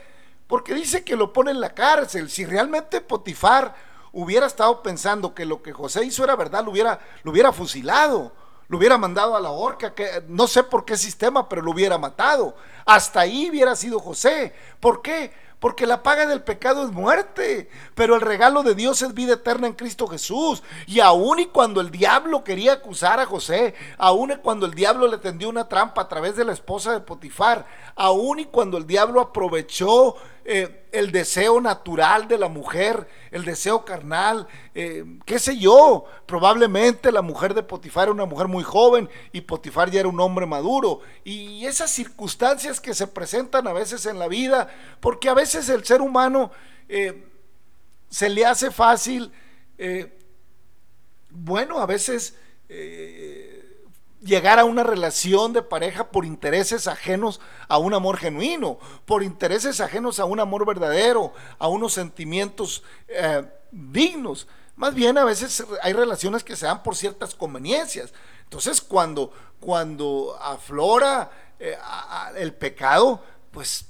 Porque 0.46 0.74
dice 0.74 1.02
que 1.02 1.16
lo 1.16 1.32
pone 1.32 1.52
en 1.52 1.60
la 1.60 1.72
cárcel. 1.72 2.28
Si 2.28 2.44
realmente 2.44 3.00
Potifar 3.00 3.74
hubiera 4.12 4.46
estado 4.46 4.82
pensando 4.82 5.34
que 5.34 5.46
lo 5.46 5.62
que 5.62 5.72
José 5.72 6.04
hizo 6.04 6.24
era 6.24 6.36
verdad, 6.36 6.64
lo 6.64 6.72
hubiera, 6.72 7.00
lo 7.22 7.30
hubiera 7.30 7.52
fusilado, 7.52 8.32
lo 8.68 8.76
hubiera 8.76 8.98
mandado 8.98 9.34
a 9.34 9.40
la 9.40 9.50
horca, 9.50 9.94
que 9.94 10.22
no 10.28 10.46
sé 10.46 10.62
por 10.62 10.84
qué 10.84 10.96
sistema, 10.96 11.48
pero 11.48 11.62
lo 11.62 11.70
hubiera 11.70 11.96
matado. 11.96 12.54
Hasta 12.84 13.20
ahí 13.20 13.48
hubiera 13.48 13.74
sido 13.76 13.98
José. 13.98 14.54
¿Por 14.80 15.00
qué? 15.00 15.32
Porque 15.62 15.86
la 15.86 16.02
paga 16.02 16.26
del 16.26 16.42
pecado 16.42 16.84
es 16.84 16.90
muerte, 16.90 17.70
pero 17.94 18.16
el 18.16 18.20
regalo 18.20 18.64
de 18.64 18.74
Dios 18.74 19.00
es 19.00 19.14
vida 19.14 19.34
eterna 19.34 19.68
en 19.68 19.74
Cristo 19.74 20.08
Jesús. 20.08 20.60
Y 20.88 20.98
aún 20.98 21.38
y 21.38 21.46
cuando 21.46 21.80
el 21.80 21.92
diablo 21.92 22.42
quería 22.42 22.72
acusar 22.72 23.20
a 23.20 23.26
José, 23.26 23.76
aún 23.96 24.32
y 24.32 24.36
cuando 24.38 24.66
el 24.66 24.74
diablo 24.74 25.06
le 25.06 25.18
tendió 25.18 25.48
una 25.48 25.68
trampa 25.68 26.02
a 26.02 26.08
través 26.08 26.34
de 26.34 26.44
la 26.44 26.52
esposa 26.52 26.90
de 26.92 26.98
Potifar, 26.98 27.64
aún 27.94 28.40
y 28.40 28.46
cuando 28.46 28.76
el 28.76 28.88
diablo 28.88 29.20
aprovechó 29.20 30.16
eh, 30.44 30.88
el 30.92 31.12
deseo 31.12 31.60
natural 31.60 32.26
de 32.26 32.36
la 32.36 32.48
mujer, 32.48 33.08
el 33.30 33.44
deseo 33.44 33.84
carnal, 33.84 34.48
eh, 34.74 35.04
qué 35.24 35.38
sé 35.38 35.56
yo, 35.56 36.04
probablemente 36.26 37.12
la 37.12 37.22
mujer 37.22 37.54
de 37.54 37.62
Potifar 37.62 38.04
era 38.04 38.12
una 38.12 38.24
mujer 38.24 38.48
muy 38.48 38.64
joven 38.64 39.08
y 39.32 39.42
Potifar 39.42 39.90
ya 39.90 40.00
era 40.00 40.08
un 40.08 40.20
hombre 40.20 40.46
maduro. 40.46 41.00
Y 41.24 41.64
esas 41.66 41.90
circunstancias 41.90 42.80
que 42.80 42.94
se 42.94 43.06
presentan 43.06 43.66
a 43.68 43.72
veces 43.72 44.04
en 44.06 44.18
la 44.18 44.28
vida, 44.28 44.68
porque 45.00 45.28
a 45.28 45.34
veces 45.34 45.68
el 45.68 45.84
ser 45.84 46.00
humano 46.00 46.50
eh, 46.88 47.24
se 48.10 48.28
le 48.28 48.44
hace 48.44 48.70
fácil, 48.70 49.32
bueno, 51.30 51.80
a 51.80 51.86
veces 51.86 52.36
llegar 54.22 54.58
a 54.58 54.64
una 54.64 54.82
relación 54.82 55.52
de 55.52 55.62
pareja 55.62 56.10
por 56.10 56.24
intereses 56.24 56.86
ajenos 56.86 57.40
a 57.68 57.78
un 57.78 57.94
amor 57.94 58.16
genuino, 58.18 58.78
por 59.04 59.22
intereses 59.22 59.80
ajenos 59.80 60.20
a 60.20 60.24
un 60.24 60.40
amor 60.40 60.64
verdadero, 60.66 61.32
a 61.58 61.68
unos 61.68 61.92
sentimientos 61.92 62.82
eh, 63.08 63.44
dignos. 63.70 64.46
Más 64.76 64.94
bien 64.94 65.18
a 65.18 65.24
veces 65.24 65.64
hay 65.82 65.92
relaciones 65.92 66.44
que 66.44 66.56
se 66.56 66.66
dan 66.66 66.82
por 66.82 66.96
ciertas 66.96 67.34
conveniencias. 67.34 68.12
Entonces 68.44 68.80
cuando, 68.80 69.32
cuando 69.60 70.38
aflora 70.40 71.30
eh, 71.58 71.76
el 72.36 72.54
pecado, 72.54 73.22
pues 73.50 73.86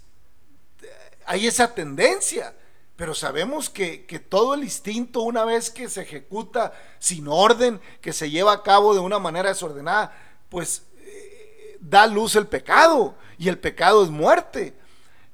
hay 1.27 1.47
esa 1.47 1.75
tendencia. 1.75 2.55
Pero 3.03 3.17
sabemos 3.17 3.69
que, 3.69 4.07
todo 4.29 4.55
el 4.55 4.62
instinto, 4.62 5.23
una 5.23 5.45
vez 5.45 5.71
que 5.71 5.88
se 5.88 6.03
ejecuta 6.03 6.73
sin 7.01 7.27
orden, 7.27 7.81
que 8.01 8.12
se 8.12 8.31
lleva 8.31 8.53
a 8.53 8.62
cabo 8.62 8.95
de 8.95 9.01
una 9.01 9.19
manera 9.19 9.49
desordenada, 9.49 10.17
pues 10.49 10.85
eh, 10.99 11.79
da 11.81 12.07
luz 12.07 12.37
el 12.37 12.47
pecado. 12.47 13.17
Y 13.38 13.49
el 13.49 13.59
pecado 13.59 14.05
es 14.05 14.11
muerte. 14.11 14.79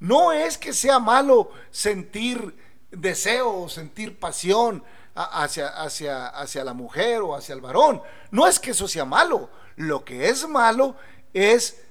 No 0.01 0.33
es 0.33 0.57
que 0.57 0.73
sea 0.73 0.99
malo 0.99 1.51
sentir 1.71 2.57
deseo 2.91 3.65
o 3.65 3.69
sentir 3.69 4.19
pasión 4.19 4.83
hacia, 5.15 5.69
hacia, 5.69 6.29
hacia 6.29 6.65
la 6.65 6.73
mujer 6.73 7.21
o 7.21 7.35
hacia 7.35 7.55
el 7.55 7.61
varón. 7.61 8.01
No 8.31 8.47
es 8.47 8.59
que 8.59 8.71
eso 8.71 8.89
sea 8.89 9.05
malo. 9.05 9.51
Lo 9.77 10.07
que 10.07 10.31
es 10.31 10.49
malo 10.49 10.97
es 11.35 11.83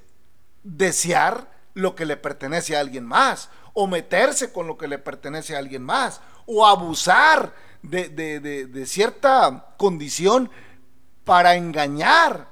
desear 0.64 1.56
lo 1.76 1.94
que 1.94 2.08
le 2.08 2.18
pertenece 2.18 2.76
a 2.76 2.80
alguien 2.80 3.06
más, 3.06 3.52
o 3.80 3.86
meterse 3.86 4.52
con 4.52 4.66
lo 4.66 4.76
que 4.76 4.88
le 4.88 4.98
pertenece 4.98 5.56
a 5.56 5.60
alguien 5.60 5.84
más, 5.84 6.20
o 6.48 6.66
abusar 6.66 7.54
de, 7.84 8.84
cierta 8.88 9.76
condición 9.78 10.50
para 11.24 11.54
engañar 11.54 12.50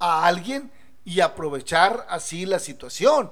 a 0.00 0.26
alguien 0.26 0.72
y 1.04 1.20
aprovechar 1.20 2.04
así 2.10 2.44
la 2.44 2.58
situación. 2.58 3.30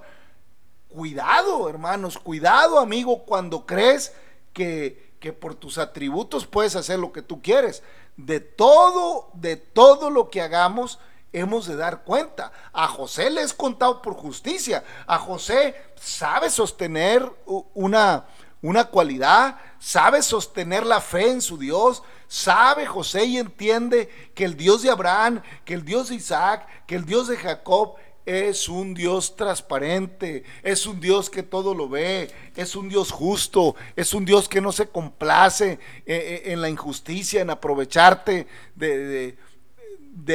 Cuidado, 0.89 1.69
hermanos, 1.69 2.17
cuidado, 2.17 2.79
amigo, 2.79 3.25
cuando 3.25 3.67
crees 3.67 4.15
que, 4.53 5.15
que, 5.19 5.33
por 5.33 5.57
tus 5.57 5.79
atributos 5.79 6.47
puedes 6.47 6.77
hacer 6.77 7.01
lo 7.01 7.11
que 7.11 7.23
tú 7.23 7.43
quieres. 7.43 7.83
De 8.17 8.39
todo, 8.39 9.31
de 9.35 9.57
todo 9.57 10.11
lo 10.11 10.31
que 10.31 10.43
hagamos, 10.43 11.01
hemos 11.33 11.67
de 11.67 11.77
dar 11.77 12.05
cuenta. 12.05 12.53
A 12.73 12.89
José 12.89 13.31
le 13.31 13.43
es 13.43 13.53
contado 13.53 14.03
por 14.03 14.15
justicia. 14.15 14.85
A 15.07 15.19
José 15.19 15.75
sabe 15.97 16.51
sostener 16.51 17.29
una, 17.75 18.27
una 18.61 18.85
cualidad, 18.85 19.59
sabe 19.79 20.23
sostener 20.23 20.85
la 20.85 21.01
fe 21.01 21.31
en 21.31 21.43
su 21.43 21.59
Dios, 21.59 22.03
sabe 22.29 22.87
José 22.87 23.25
y 23.25 23.39
entiende 23.39 24.09
que 24.35 24.45
el 24.45 24.57
Dios 24.57 24.83
de 24.83 24.91
Abraham, 24.91 25.43
que 25.65 25.75
el 25.75 25.85
Dios 25.85 26.09
de 26.09 26.17
Isaac, 26.17 26.67
que 26.87 26.95
el 26.95 27.05
Dios 27.05 27.29
de 27.29 27.37
Jacob 27.37 27.97
es 28.25 28.69
un 28.69 28.95
Dios 28.95 29.35
transparente, 29.35 30.45
es 30.63 30.87
un 30.87 31.01
Dios 31.01 31.29
que 31.29 31.43
todo 31.43 31.75
lo 31.75 31.89
ve, 31.89 32.31
es 32.55 32.77
un 32.77 32.89
Dios 32.89 33.11
justo, 33.11 33.75
es 33.97 34.15
un 34.15 34.25
Dios 34.25 34.49
que 34.49 34.61
no 34.61 34.71
se 34.71 34.89
complace 34.89 35.73
eh, 35.73 35.81
eh, 36.07 36.43
en 36.47 36.61
la 36.61 36.69
injusticia, 36.69 37.41
en 37.41 37.51
aprovecharte 37.51 38.47
de 38.77 38.99
de 38.99 39.37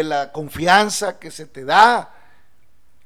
la 0.03 0.31
confianza 0.31 1.19
que 1.19 1.31
se 1.31 1.45
te 1.45 1.63
da, 1.63 2.13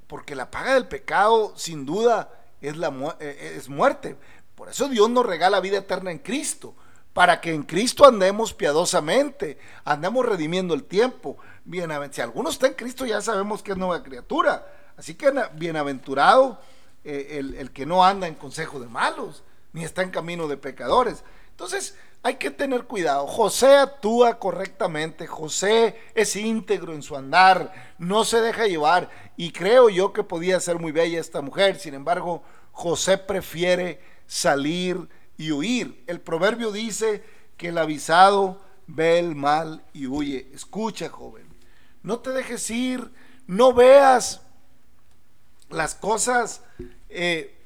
porque 0.08 0.36
la 0.36 0.50
paga 0.50 0.74
del 0.74 0.88
pecado 0.88 1.54
sin 1.56 1.86
duda 1.86 2.30
es, 2.62 2.78
la, 2.78 2.88
eh, 2.88 3.16
eh, 3.20 3.54
es 3.58 3.70
muerte. 3.70 4.18
Por 4.56 4.70
eso 4.70 4.88
Dios 4.88 5.10
nos 5.10 5.26
regala 5.26 5.60
vida 5.60 5.78
eterna 5.78 6.12
en 6.12 6.20
Cristo, 6.20 6.74
para 7.14 7.42
que 7.42 7.54
en 7.54 7.64
Cristo 7.64 8.06
andemos 8.06 8.54
piadosamente, 8.54 9.58
andemos 9.84 10.26
redimiendo 10.26 10.74
el 10.74 10.86
tiempo. 10.86 11.38
Bien, 11.66 11.92
si 12.12 12.22
alguno 12.22 12.50
está 12.50 12.68
en 12.68 12.74
Cristo 12.74 13.06
ya 13.06 13.22
sabemos 13.22 13.62
que 13.62 13.72
es 13.72 13.78
nueva 13.78 14.02
criatura, 14.02 14.66
así 14.98 15.16
que 15.16 15.32
bienaventurado 15.54 16.60
eh, 17.04 17.38
el, 17.40 17.56
el 17.56 17.72
que 17.72 17.86
no 17.86 18.06
anda 18.06 18.28
en 18.28 18.36
consejo 18.36 18.80
de 18.80 18.88
malos, 18.88 19.44
ni 19.74 19.84
está 19.84 20.04
en 20.04 20.12
camino 20.12 20.48
de 20.48 20.58
pecadores. 20.58 21.24
Entonces, 21.50 21.96
hay 22.24 22.36
que 22.36 22.52
tener 22.52 22.86
cuidado. 22.86 23.26
José 23.28 23.78
actúa 23.78 24.38
correctamente, 24.38 25.26
José 25.26 26.00
es 26.14 26.36
íntegro 26.36 26.94
en 26.94 27.02
su 27.02 27.16
andar, 27.16 27.94
no 27.98 28.24
se 28.24 28.42
deja 28.42 28.68
llevar. 28.68 29.10
Y 29.38 29.52
creo 29.52 29.90
yo 29.90 30.14
que 30.14 30.24
podía 30.24 30.60
ser 30.60 30.78
muy 30.78 30.92
bella 30.92 31.20
esta 31.20 31.42
mujer, 31.42 31.80
sin 31.80 31.94
embargo, 31.94 32.44
José 32.72 33.18
prefiere 33.18 34.00
salir 34.28 35.10
y 35.38 35.52
huir. 35.52 36.04
El 36.08 36.22
proverbio 36.22 36.72
dice 36.72 37.24
que 37.58 37.70
el 37.70 37.78
avisado 37.78 38.62
ve 38.88 39.20
el 39.20 39.36
mal 39.36 39.84
y 39.94 40.08
huye. 40.08 40.50
Escucha, 40.54 41.10
joven, 41.10 41.48
no 42.04 42.20
te 42.20 42.32
dejes 42.32 42.70
ir, 42.70 43.12
no 43.48 43.74
veas 43.74 44.42
las 45.70 45.96
cosas, 45.96 46.62
eh, 47.10 47.58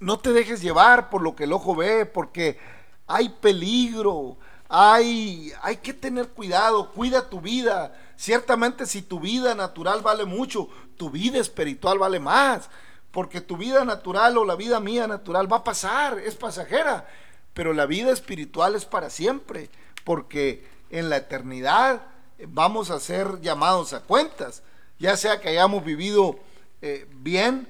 no 0.00 0.18
te 0.18 0.32
dejes 0.32 0.60
llevar 0.60 1.08
por 1.08 1.22
lo 1.22 1.34
que 1.34 1.44
el 1.44 1.52
ojo 1.52 1.74
ve, 1.74 2.04
porque 2.04 2.58
hay 3.08 3.28
peligro, 3.28 4.36
hay, 4.68 5.52
hay 5.62 5.78
que 5.78 5.92
tener 5.92 6.28
cuidado, 6.28 6.92
cuida 6.92 7.28
tu 7.28 7.40
vida. 7.40 7.98
Ciertamente 8.16 8.86
si 8.86 9.02
tu 9.02 9.18
vida 9.18 9.54
natural 9.54 10.02
vale 10.02 10.24
mucho, 10.24 10.68
tu 10.96 11.10
vida 11.10 11.38
espiritual 11.38 11.98
vale 11.98 12.20
más, 12.20 12.70
porque 13.10 13.40
tu 13.40 13.56
vida 13.56 13.84
natural 13.84 14.36
o 14.38 14.44
la 14.44 14.54
vida 14.54 14.78
mía 14.78 15.06
natural 15.06 15.50
va 15.50 15.58
a 15.58 15.64
pasar, 15.64 16.18
es 16.18 16.36
pasajera, 16.36 17.08
pero 17.54 17.72
la 17.72 17.86
vida 17.86 18.12
espiritual 18.12 18.74
es 18.76 18.84
para 18.84 19.10
siempre, 19.10 19.70
porque 20.04 20.64
en 20.90 21.08
la 21.08 21.16
eternidad 21.16 22.02
vamos 22.46 22.90
a 22.90 23.00
ser 23.00 23.40
llamados 23.40 23.92
a 23.92 24.00
cuentas, 24.00 24.62
ya 24.98 25.16
sea 25.16 25.40
que 25.40 25.48
hayamos 25.48 25.84
vivido 25.84 26.38
eh, 26.80 27.08
bien 27.10 27.66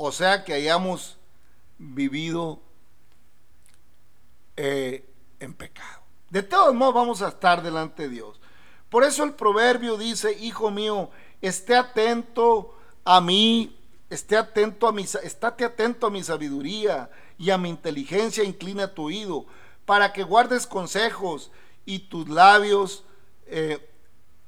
o 0.00 0.12
sea 0.12 0.44
que 0.44 0.54
hayamos 0.54 1.16
vivido 1.76 2.60
eh, 4.60 5.08
en 5.38 5.54
pecado. 5.54 6.02
De 6.30 6.42
todos 6.42 6.74
modos 6.74 6.92
vamos 6.92 7.22
a 7.22 7.28
estar 7.28 7.62
delante 7.62 8.02
de 8.02 8.08
Dios. 8.08 8.40
Por 8.90 9.04
eso 9.04 9.22
el 9.22 9.34
proverbio 9.34 9.96
dice, 9.96 10.32
hijo 10.32 10.72
mío, 10.72 11.10
esté 11.40 11.76
atento 11.76 12.74
a 13.04 13.20
mí, 13.20 13.78
esté 14.10 14.36
atento 14.36 14.88
a 14.88 14.92
mi, 14.92 15.04
estate 15.04 15.64
atento 15.64 16.08
a 16.08 16.10
mi 16.10 16.24
sabiduría 16.24 17.08
y 17.38 17.50
a 17.50 17.56
mi 17.56 17.68
inteligencia, 17.68 18.42
inclina 18.42 18.92
tu 18.94 19.04
oído, 19.04 19.46
para 19.84 20.12
que 20.12 20.24
guardes 20.24 20.66
consejos 20.66 21.52
y 21.86 22.00
tus 22.00 22.28
labios 22.28 23.04
eh, 23.46 23.88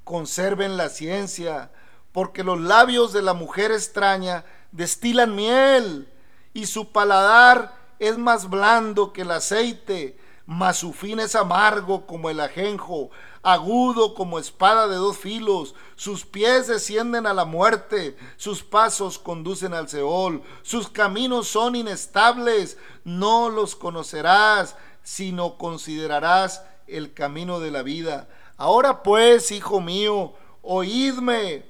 conserven 0.03 0.77
la 0.77 0.89
ciencia, 0.89 1.71
porque 2.11 2.43
los 2.43 2.61
labios 2.61 3.13
de 3.13 3.23
la 3.23 3.33
mujer 3.33 3.71
extraña 3.71 4.45
destilan 4.73 5.37
miel 5.37 6.09
y 6.53 6.67
su 6.67 6.91
paladar 6.91 7.80
es 8.01 8.19
más 8.19 8.51
blando 8.51 9.13
que 9.13 9.23
el 9.23 9.31
aceite, 9.31 10.19
mas 10.47 10.79
su 10.79 10.93
fin 10.93 11.21
es 11.21 11.37
amargo 11.37 12.07
como 12.07 12.31
el 12.31 12.41
ajenjo, 12.41 13.11
agudo 13.43 14.15
como 14.15 14.39
espada 14.39 14.89
de 14.89 14.97
dos 14.97 15.17
filos, 15.17 15.75
sus 15.95 16.25
pies 16.25 16.67
descienden 16.67 17.27
a 17.27 17.35
la 17.35 17.45
muerte, 17.45 18.17
sus 18.37 18.65
pasos 18.65 19.19
conducen 19.19 19.75
al 19.75 19.89
Seol, 19.89 20.43
sus 20.63 20.89
caminos 20.89 21.47
son 21.47 21.77
inestables, 21.77 22.79
no 23.05 23.49
los 23.49 23.77
conocerás, 23.77 24.77
sino 25.03 25.57
considerarás 25.57 26.65
el 26.87 27.13
camino 27.13 27.61
de 27.61 27.71
la 27.71 27.83
vida. 27.83 28.29
Ahora 28.57 29.03
pues, 29.03 29.53
hijo 29.53 29.81
mío, 29.81 30.33
oídme 30.63 31.65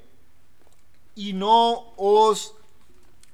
y 1.15 1.33
no 1.33 1.93
os 1.97 2.55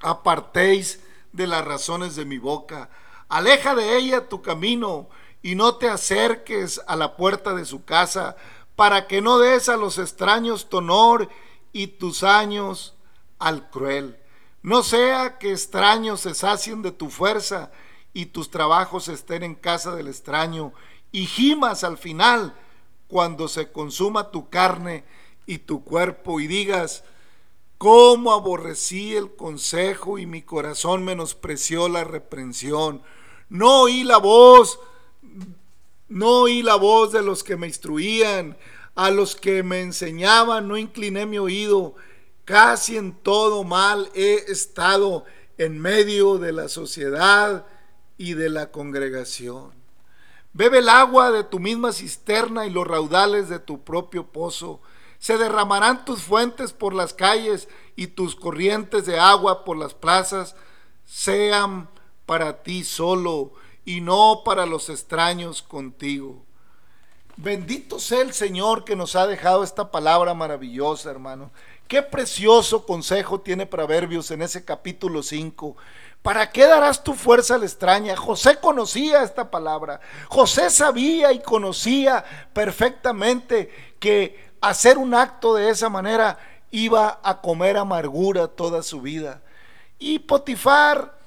apartéis 0.01 0.99
de 1.37 1.47
las 1.47 1.63
razones 1.63 2.17
de 2.17 2.25
mi 2.25 2.39
boca. 2.39 2.89
Aleja 3.29 3.75
de 3.75 3.95
ella 3.95 4.27
tu 4.27 4.41
camino 4.41 5.07
y 5.41 5.55
no 5.55 5.75
te 5.75 5.87
acerques 5.87 6.81
a 6.87 6.97
la 6.97 7.15
puerta 7.15 7.53
de 7.53 7.63
su 7.63 7.85
casa, 7.85 8.35
para 8.75 9.07
que 9.07 9.21
no 9.21 9.39
des 9.39 9.69
a 9.69 9.77
los 9.77 9.97
extraños 9.97 10.67
tu 10.69 10.77
honor 10.77 11.29
y 11.71 11.87
tus 11.87 12.23
años 12.23 12.95
al 13.39 13.69
cruel. 13.69 14.17
No 14.61 14.83
sea 14.83 15.37
que 15.37 15.51
extraños 15.51 16.21
se 16.21 16.33
sacien 16.33 16.81
de 16.81 16.91
tu 16.91 17.09
fuerza 17.09 17.71
y 18.13 18.27
tus 18.27 18.51
trabajos 18.51 19.07
estén 19.07 19.43
en 19.43 19.55
casa 19.55 19.95
del 19.95 20.07
extraño 20.07 20.73
y 21.11 21.25
gimas 21.25 21.83
al 21.83 21.97
final 21.97 22.53
cuando 23.07 23.47
se 23.47 23.71
consuma 23.71 24.31
tu 24.31 24.49
carne 24.49 25.05
y 25.45 25.59
tu 25.59 25.83
cuerpo 25.83 26.39
y 26.39 26.47
digas, 26.47 27.03
Cómo 27.77 28.33
aborrecí 28.33 29.15
el 29.15 29.35
consejo 29.35 30.17
y 30.17 30.25
mi 30.25 30.41
corazón 30.41 31.05
menospreció 31.05 31.87
la 31.89 32.03
reprensión. 32.03 33.03
No 33.49 33.81
oí 33.81 34.03
la 34.03 34.17
voz, 34.17 34.79
no 36.07 36.41
oí 36.41 36.63
la 36.63 36.75
voz 36.75 37.11
de 37.11 37.21
los 37.21 37.43
que 37.43 37.55
me 37.55 37.67
instruían, 37.67 38.57
a 38.95 39.11
los 39.11 39.35
que 39.35 39.61
me 39.61 39.81
enseñaban, 39.81 40.67
no 40.67 40.75
incliné 40.75 41.27
mi 41.27 41.37
oído. 41.37 41.95
Casi 42.45 42.97
en 42.97 43.13
todo 43.13 43.63
mal 43.63 44.09
he 44.15 44.45
estado 44.47 45.25
en 45.59 45.79
medio 45.79 46.39
de 46.39 46.53
la 46.53 46.69
sociedad 46.69 47.67
y 48.17 48.33
de 48.33 48.49
la 48.49 48.71
congregación. 48.71 49.71
Bebe 50.53 50.79
el 50.79 50.89
agua 50.89 51.29
de 51.29 51.43
tu 51.43 51.59
misma 51.59 51.91
cisterna 51.91 52.65
y 52.65 52.71
los 52.71 52.87
raudales 52.87 53.49
de 53.49 53.59
tu 53.59 53.83
propio 53.83 54.25
pozo 54.25 54.81
Se 55.19 55.37
derramarán 55.37 56.05
tus 56.05 56.21
fuentes 56.21 56.73
por 56.73 56.93
las 56.93 57.13
calles 57.13 57.67
y 57.95 58.07
tus 58.07 58.35
corrientes 58.35 59.05
de 59.05 59.19
agua 59.19 59.65
por 59.65 59.77
las 59.77 59.93
plazas 59.93 60.55
sean 61.05 61.89
para 62.25 62.61
ti 62.63 62.83
solo 62.83 63.53
y 63.85 64.01
no 64.01 64.41
para 64.45 64.65
los 64.65 64.89
extraños 64.89 65.61
contigo. 65.61 66.43
Bendito 67.37 67.99
sea 67.99 68.21
el 68.21 68.33
Señor 68.33 68.83
que 68.83 68.95
nos 68.95 69.15
ha 69.15 69.27
dejado 69.27 69.63
esta 69.63 69.91
palabra 69.91 70.33
maravillosa, 70.33 71.11
hermano. 71.11 71.51
Qué 71.87 72.01
precioso 72.01 72.85
consejo 72.85 73.39
tiene 73.39 73.65
Proverbios 73.65 74.31
en 74.31 74.41
ese 74.41 74.65
capítulo 74.65 75.23
5. 75.23 75.77
¿Para 76.21 76.51
qué 76.51 76.65
darás 76.65 77.03
tu 77.03 77.13
fuerza 77.13 77.55
a 77.55 77.57
la 77.59 77.65
extraña? 77.65 78.17
José 78.17 78.59
conocía 78.59 79.23
esta 79.23 79.49
palabra. 79.49 80.01
José 80.27 80.69
sabía 80.69 81.31
y 81.31 81.39
conocía 81.39 82.25
perfectamente 82.51 83.71
que 83.99 84.46
hacer 84.61 84.97
un 84.97 85.13
acto 85.13 85.55
de 85.55 85.69
esa 85.69 85.89
manera 85.89 86.37
iba 86.71 87.19
a 87.23 87.41
comer 87.41 87.77
amargura 87.77 88.47
toda 88.47 88.83
su 88.83 89.01
vida. 89.01 89.41
Y 89.99 90.19
Potifar, 90.19 91.17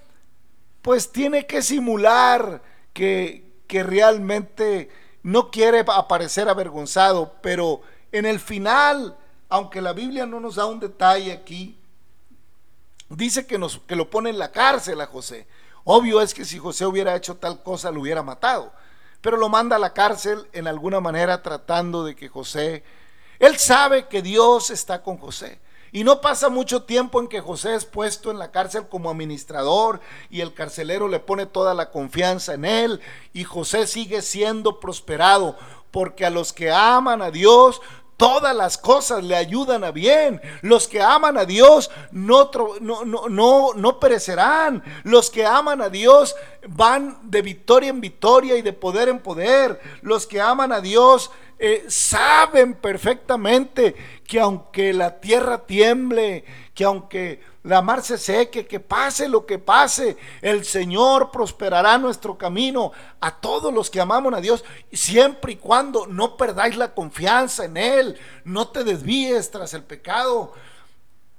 pues 0.83 1.11
tiene 1.11 1.47
que 1.47 1.63
simular 1.63 2.63
que, 2.93 3.45
que 3.67 3.83
realmente 3.83 4.91
no 5.23 5.51
quiere 5.51 5.85
aparecer 5.87 6.49
avergonzado, 6.49 7.35
pero 7.43 7.83
en 8.13 8.27
el 8.27 8.41
final, 8.41 9.17
aunque 9.49 9.81
la 9.81 9.93
Biblia 9.93 10.27
no 10.27 10.41
nos 10.41 10.57
da 10.57 10.67
un 10.67 10.81
detalle 10.81 11.33
aquí, 11.33 11.79
dice 13.09 13.47
que, 13.47 13.59
nos, 13.59 13.79
que 13.81 13.97
lo 13.97 14.09
pone 14.09 14.31
en 14.31 14.39
la 14.39 14.53
cárcel 14.53 15.01
a 15.01 15.07
José. 15.07 15.47
Obvio 15.85 16.21
es 16.21 16.35
que 16.35 16.45
si 16.45 16.59
José 16.59 16.87
hubiera 16.87 17.17
hecho 17.17 17.37
tal 17.37 17.63
cosa, 17.63 17.91
lo 17.91 18.01
hubiera 18.01 18.23
matado, 18.23 18.73
pero 19.21 19.37
lo 19.37 19.49
manda 19.49 19.77
a 19.77 19.81
la 19.81 19.93
cárcel 19.93 20.49
en 20.53 20.67
alguna 20.67 21.01
manera 21.01 21.43
tratando 21.43 22.05
de 22.05 22.15
que 22.15 22.29
José, 22.29 22.85
él 23.41 23.59
sabe 23.59 24.07
que 24.07 24.23
Dios 24.23 24.71
está 24.71 25.03
con 25.03 25.19
José. 25.19 25.59
Y 25.93 26.05
no 26.05 26.21
pasa 26.21 26.49
mucho 26.49 26.85
tiempo 26.85 27.21
en 27.21 27.27
que 27.27 27.41
José 27.41 27.75
es 27.75 27.85
puesto 27.85 28.31
en 28.31 28.39
la 28.39 28.53
cárcel 28.53 28.87
como 28.89 29.11
administrador 29.11 30.01
y 30.31 30.41
el 30.41 30.55
carcelero 30.55 31.09
le 31.09 31.19
pone 31.19 31.47
toda 31.47 31.75
la 31.75 31.91
confianza 31.91 32.55
en 32.55 32.65
él 32.65 33.01
y 33.33 33.43
José 33.43 33.89
sigue 33.89 34.23
siendo 34.23 34.79
prosperado 34.79 35.57
porque 35.91 36.25
a 36.25 36.31
los 36.31 36.53
que 36.53 36.71
aman 36.71 37.23
a 37.23 37.33
Dios 37.33 37.81
todas 38.21 38.55
las 38.55 38.77
cosas 38.77 39.25
le 39.25 39.35
ayudan 39.35 39.83
a 39.83 39.93
bien. 39.93 40.43
Los 40.61 40.87
que 40.87 41.01
aman 41.01 41.39
a 41.39 41.47
Dios 41.47 41.91
no, 42.13 42.51
no, 42.81 43.05
no, 43.07 43.73
no, 43.75 43.99
perecerán. 43.99 44.85
Los 45.05 45.31
que 45.31 45.47
aman 45.47 45.81
a 45.81 45.89
Dios 45.89 46.37
van 46.69 47.19
de 47.23 47.41
victoria 47.41 47.89
en 47.89 48.03
victoria 48.03 48.57
y 48.57 48.63
de 48.63 48.75
poder 48.75 49.09
en 49.09 49.21
poder. 49.21 49.81
Los 50.03 50.27
que 50.27 50.39
aman 50.39 50.71
a 50.71 50.83
Dios 50.83 51.31
eh, 51.63 51.85
saben 51.89 52.73
perfectamente 52.73 53.95
que 54.27 54.41
aunque 54.41 54.95
la 54.95 55.21
tierra 55.21 55.67
tiemble, 55.67 56.43
que 56.73 56.85
aunque 56.85 57.43
la 57.65 57.83
mar 57.83 58.03
se 58.03 58.17
seque, 58.17 58.67
que 58.67 58.81
pase 58.81 59.29
lo 59.29 59.45
que 59.45 59.59
pase, 59.59 60.17
el 60.41 60.65
Señor 60.65 61.31
prosperará 61.31 61.99
nuestro 61.99 62.39
camino 62.39 62.93
a 63.21 63.37
todos 63.37 63.75
los 63.75 63.91
que 63.91 64.01
amamos 64.01 64.33
a 64.33 64.41
Dios, 64.41 64.65
siempre 64.91 65.53
y 65.53 65.57
cuando 65.57 66.07
no 66.07 66.39
perdáis 66.39 66.79
la 66.79 66.95
confianza 66.95 67.67
en 67.67 67.77
Él, 67.77 68.19
no 68.45 68.69
te 68.69 68.83
desvíes 68.83 69.51
tras 69.51 69.75
el 69.75 69.83
pecado. 69.83 70.55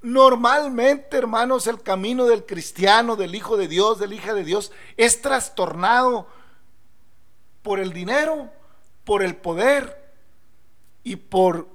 Normalmente, 0.03 1.17
hermanos, 1.17 1.65
el 1.65 1.81
camino 1.81 2.25
del 2.25 2.45
cristiano, 2.45 3.15
del 3.15 3.33
Hijo 3.33 3.57
de 3.57 3.67
Dios, 3.67 3.97
del 3.97 4.13
hija 4.13 4.35
de 4.35 4.43
Dios, 4.43 4.71
es 4.97 5.23
trastornado 5.23 6.27
por 7.63 7.79
el 7.79 7.91
dinero, 7.91 8.51
por 9.03 9.23
el 9.23 9.35
poder 9.35 10.00
y 11.03 11.15
por 11.15 11.67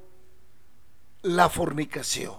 la 1.22 1.48
fornicación. 1.48 2.34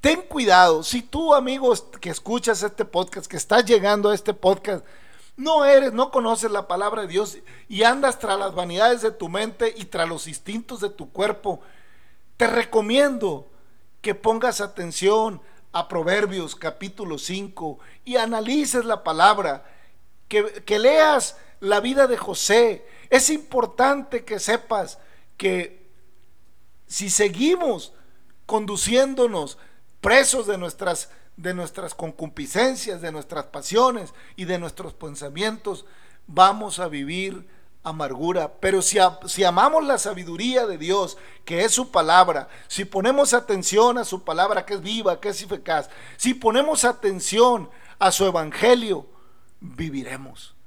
Ten 0.00 0.22
cuidado, 0.22 0.84
si 0.84 1.02
tú 1.02 1.34
amigos 1.34 1.84
que 2.00 2.10
escuchas 2.10 2.62
este 2.62 2.84
podcast, 2.84 3.26
que 3.26 3.36
estás 3.36 3.64
llegando 3.64 4.10
a 4.10 4.14
este 4.14 4.32
podcast, 4.32 4.84
no 5.36 5.64
eres, 5.64 5.92
no 5.92 6.10
conoces 6.10 6.50
la 6.50 6.68
palabra 6.68 7.02
de 7.02 7.08
Dios 7.08 7.38
y 7.68 7.82
andas 7.82 8.18
tras 8.18 8.38
las 8.38 8.54
vanidades 8.54 9.02
de 9.02 9.10
tu 9.10 9.28
mente 9.28 9.74
y 9.76 9.86
tras 9.86 10.08
los 10.08 10.28
instintos 10.28 10.80
de 10.80 10.90
tu 10.90 11.10
cuerpo, 11.10 11.60
te 12.36 12.46
recomiendo 12.46 13.46
que 14.00 14.14
pongas 14.14 14.60
atención 14.60 15.40
a 15.72 15.88
Proverbios 15.88 16.54
capítulo 16.54 17.18
5 17.18 17.78
y 18.04 18.16
analices 18.16 18.84
la 18.84 19.02
palabra, 19.02 19.64
que, 20.28 20.44
que 20.64 20.78
leas 20.78 21.36
la 21.60 21.80
vida 21.80 22.06
de 22.06 22.16
José. 22.16 22.86
Es 23.10 23.30
importante 23.30 24.24
que 24.24 24.38
sepas 24.38 24.98
que 25.36 25.77
si 26.88 27.10
seguimos 27.10 27.92
conduciéndonos 28.46 29.58
presos 30.00 30.46
de 30.46 30.58
nuestras, 30.58 31.10
de 31.36 31.54
nuestras 31.54 31.94
concupiscencias, 31.94 33.00
de 33.00 33.12
nuestras 33.12 33.44
pasiones 33.46 34.14
y 34.36 34.46
de 34.46 34.58
nuestros 34.58 34.94
pensamientos, 34.94 35.84
vamos 36.26 36.78
a 36.78 36.88
vivir 36.88 37.46
amargura. 37.82 38.54
Pero 38.60 38.82
si, 38.82 38.98
si, 39.26 39.44
amamos 39.44 39.84
la 39.84 39.98
sabiduría 39.98 40.66
de 40.66 40.78
Dios, 40.78 41.18
que 41.44 41.64
es 41.64 41.72
su 41.72 41.90
palabra, 41.90 42.48
si 42.68 42.84
ponemos 42.84 43.34
atención 43.34 43.98
a 43.98 44.04
su 44.04 44.24
palabra, 44.24 44.64
que 44.64 44.74
es 44.74 44.80
viva, 44.80 45.20
que 45.20 45.28
es 45.28 45.42
eficaz, 45.42 45.88
si 46.16 46.34
ponemos 46.34 46.84
atención 46.84 47.70
a 47.98 48.10
su 48.10 48.24
evangelio, 48.24 49.06
viviremos. 49.60 50.57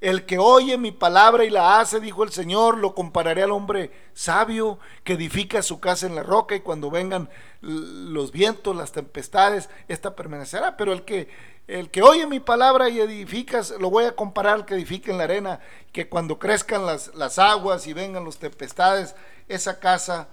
El 0.00 0.24
que 0.24 0.38
oye 0.38 0.78
mi 0.78 0.92
palabra 0.92 1.44
y 1.44 1.50
la 1.50 1.78
hace, 1.78 2.00
dijo 2.00 2.24
el 2.24 2.32
Señor, 2.32 2.78
lo 2.78 2.94
compararé 2.94 3.42
al 3.42 3.50
hombre 3.50 3.90
sabio 4.14 4.78
que 5.04 5.12
edifica 5.12 5.62
su 5.62 5.78
casa 5.78 6.06
en 6.06 6.14
la 6.14 6.22
roca 6.22 6.54
y 6.54 6.60
cuando 6.60 6.90
vengan 6.90 7.28
los 7.60 8.32
vientos, 8.32 8.74
las 8.74 8.92
tempestades, 8.92 9.68
esta 9.88 10.16
permanecerá. 10.16 10.78
Pero 10.78 10.94
el 10.94 11.04
que, 11.04 11.28
el 11.68 11.90
que 11.90 12.02
oye 12.02 12.26
mi 12.26 12.40
palabra 12.40 12.88
y 12.88 12.98
edifica, 12.98 13.60
lo 13.78 13.90
voy 13.90 14.04
a 14.04 14.16
comparar 14.16 14.54
al 14.54 14.64
que 14.64 14.74
edifica 14.74 15.10
en 15.10 15.18
la 15.18 15.24
arena, 15.24 15.60
que 15.92 16.08
cuando 16.08 16.38
crezcan 16.38 16.86
las, 16.86 17.14
las 17.14 17.38
aguas 17.38 17.86
y 17.86 17.92
vengan 17.92 18.24
las 18.24 18.38
tempestades, 18.38 19.14
esa 19.48 19.80
casa 19.80 20.28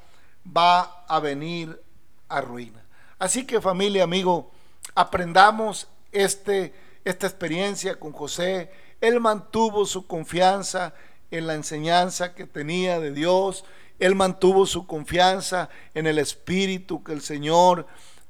va 0.46 1.04
a 1.10 1.20
venir 1.20 1.82
a 2.30 2.40
ruina. 2.40 2.86
Así 3.20 3.46
que 3.46 3.60
familia, 3.60 4.06
amigo, 4.06 4.50
aprendamos 4.96 5.88
este, 6.14 6.74
esta 7.04 7.28
experiencia 7.28 8.00
con 8.00 8.14
José 8.14 8.72
él 9.02 9.20
mantuvo 9.20 9.86
su 9.86 10.08
confianza 10.08 10.94
en 11.32 11.48
la 11.48 11.54
enseñanza 11.54 12.34
que 12.34 12.46
tenía 12.46 13.00
de 13.00 13.12
Dios. 13.12 13.66
Él 14.00 14.16
mantuvo 14.16 14.66
su 14.66 14.88
confianza 14.88 15.70
en 15.94 16.08
el 16.08 16.20
Espíritu 16.20 17.04
que 17.04 17.14
el 17.14 17.22
Señor 17.22 17.88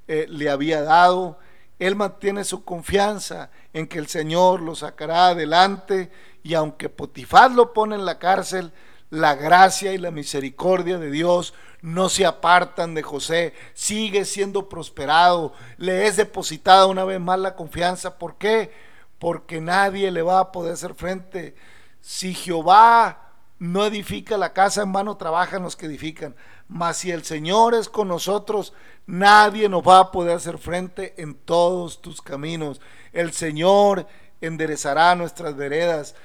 eh, 0.07 0.25
le 0.29 0.49
había 0.49 0.81
dado. 0.81 1.39
Él 1.79 1.95
mantiene 1.95 2.43
su 2.43 2.63
confianza 2.63 3.49
en 3.73 3.87
que 3.87 3.99
el 3.99 4.07
Señor 4.07 4.61
lo 4.61 4.75
sacará 4.75 5.27
adelante 5.27 6.11
y 6.43 6.53
aunque 6.53 6.89
Potifar 6.89 7.51
lo 7.51 7.73
pone 7.73 7.95
en 7.95 8.05
la 8.05 8.19
cárcel, 8.19 8.71
la 9.09 9.35
gracia 9.35 9.93
y 9.93 9.97
la 9.97 10.11
misericordia 10.11 10.97
de 10.97 11.11
Dios 11.11 11.53
no 11.81 12.09
se 12.09 12.25
apartan 12.25 12.95
de 12.95 13.03
José, 13.03 13.53
sigue 13.73 14.25
siendo 14.25 14.67
prosperado, 14.67 15.53
le 15.77 16.07
es 16.07 16.17
depositada 16.17 16.87
una 16.87 17.05
vez 17.05 17.19
más 17.19 17.39
la 17.39 17.55
confianza. 17.55 18.17
¿Por 18.17 18.37
qué? 18.37 18.71
Porque 19.19 19.61
nadie 19.61 20.11
le 20.11 20.21
va 20.21 20.39
a 20.39 20.51
poder 20.51 20.73
hacer 20.73 20.93
frente. 20.93 21.55
Si 22.01 22.33
Jehová 22.33 23.31
no 23.59 23.85
edifica 23.85 24.37
la 24.37 24.53
casa, 24.53 24.83
en 24.83 24.93
vano 24.93 25.17
trabajan 25.17 25.63
los 25.63 25.75
que 25.75 25.87
edifican. 25.87 26.35
Mas 26.67 26.97
si 26.97 27.11
el 27.11 27.23
Señor 27.23 27.73
es 27.73 27.89
con 27.89 28.07
nosotros, 28.07 28.73
nadie 29.05 29.69
nos 29.69 29.81
va 29.81 29.99
a 29.99 30.11
poder 30.11 30.37
hacer 30.37 30.57
frente 30.57 31.15
en 31.17 31.33
todos 31.33 32.01
tus 32.01 32.21
caminos. 32.21 32.81
El 33.13 33.31
Señor 33.33 34.07
enderezará 34.41 35.15
nuestras 35.15 35.55
veredas. 35.55 36.15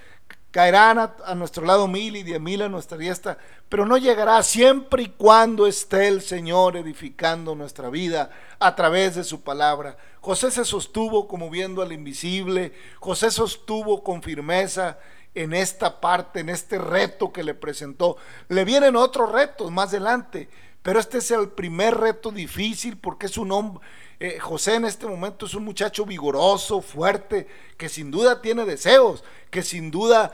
Caerán 0.52 0.98
a, 0.98 1.34
nuestro 1.34 1.64
lado 1.64 1.88
mil 1.88 2.14
y 2.14 2.22
diez 2.22 2.38
mil 2.38 2.60
a 2.60 2.68
nuestra 2.68 2.98
diestra, 2.98 3.38
pero 3.70 3.86
no 3.86 3.96
llegará 3.96 4.42
siempre 4.42 5.04
y 5.04 5.08
cuando 5.08 5.66
esté 5.66 6.08
el 6.08 6.20
Señor 6.20 6.76
edificando 6.76 7.54
nuestra 7.54 7.88
vida 7.88 8.30
a 8.58 8.76
través 8.76 9.14
de 9.14 9.24
su 9.24 9.40
palabra. 9.40 9.96
José 10.20 10.50
se 10.50 10.66
sostuvo 10.66 11.26
como 11.26 11.48
viendo 11.48 11.80
al 11.80 11.90
invisible, 11.90 12.74
José 13.00 13.30
sostuvo 13.30 14.04
con 14.04 14.22
firmeza 14.22 14.98
en 15.34 15.54
esta 15.54 16.02
parte, 16.02 16.40
en 16.40 16.50
este 16.50 16.76
reto 16.76 17.32
que 17.32 17.44
le 17.44 17.54
presentó. 17.54 18.18
Le 18.48 18.66
vienen 18.66 18.94
otros 18.94 19.32
retos 19.32 19.70
más 19.70 19.88
adelante, 19.88 20.50
pero 20.82 21.00
este 21.00 21.18
es 21.18 21.30
el 21.30 21.48
primer 21.48 21.96
reto 21.96 22.30
difícil 22.30 22.98
porque 22.98 23.24
es 23.24 23.38
un 23.38 23.52
hombre, 23.52 23.82
eh, 24.24 24.38
José 24.38 24.76
en 24.76 24.85
este 24.85 25.04
momento 25.08 25.46
es 25.46 25.54
un 25.54 25.64
muchacho 25.64 26.06
vigoroso, 26.06 26.80
fuerte, 26.80 27.48
que 27.76 27.88
sin 27.88 28.12
duda 28.12 28.40
tiene 28.40 28.64
deseos, 28.64 29.24
que 29.50 29.62
sin 29.62 29.90
duda 29.90 30.30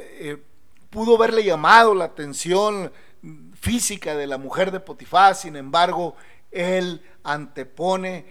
eh, 0.00 0.42
pudo 0.88 1.18
verle 1.18 1.44
llamado 1.44 1.94
la 1.94 2.06
atención 2.06 2.90
física 3.52 4.16
de 4.16 4.26
la 4.26 4.38
mujer 4.38 4.70
de 4.70 4.80
Potifar, 4.80 5.34
sin 5.34 5.54
embargo, 5.54 6.16
él 6.50 7.02
antepone 7.24 8.24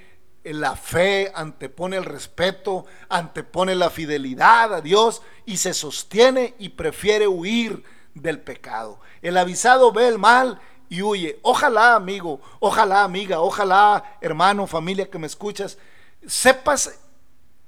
la 0.44 0.76
fe, 0.76 1.32
antepone 1.36 1.98
el 1.98 2.06
respeto, 2.06 2.88
antepone 3.08 3.76
la 3.76 3.92
fidelidad 3.92 4.74
a 4.74 4.82
Dios 4.82 5.22
y 5.46 5.58
se 5.58 5.76
sostiene 5.76 6.56
y 6.58 6.70
prefiere 6.70 7.28
huir 7.28 7.84
del 8.16 8.42
pecado. 8.42 9.00
El 9.22 9.38
avisado 9.38 9.92
ve 9.92 10.08
el 10.08 10.18
mal 10.18 10.60
y 10.90 11.02
huye. 11.02 11.40
Ojalá, 11.42 11.96
amigo, 11.96 12.40
ojalá, 12.60 13.04
amiga, 13.04 13.40
ojalá, 13.40 14.18
hermano, 14.22 14.68
familia 14.68 15.10
que 15.10 15.20
me 15.20 15.28
escuchas, 15.28 15.78
sepas 16.26 17.00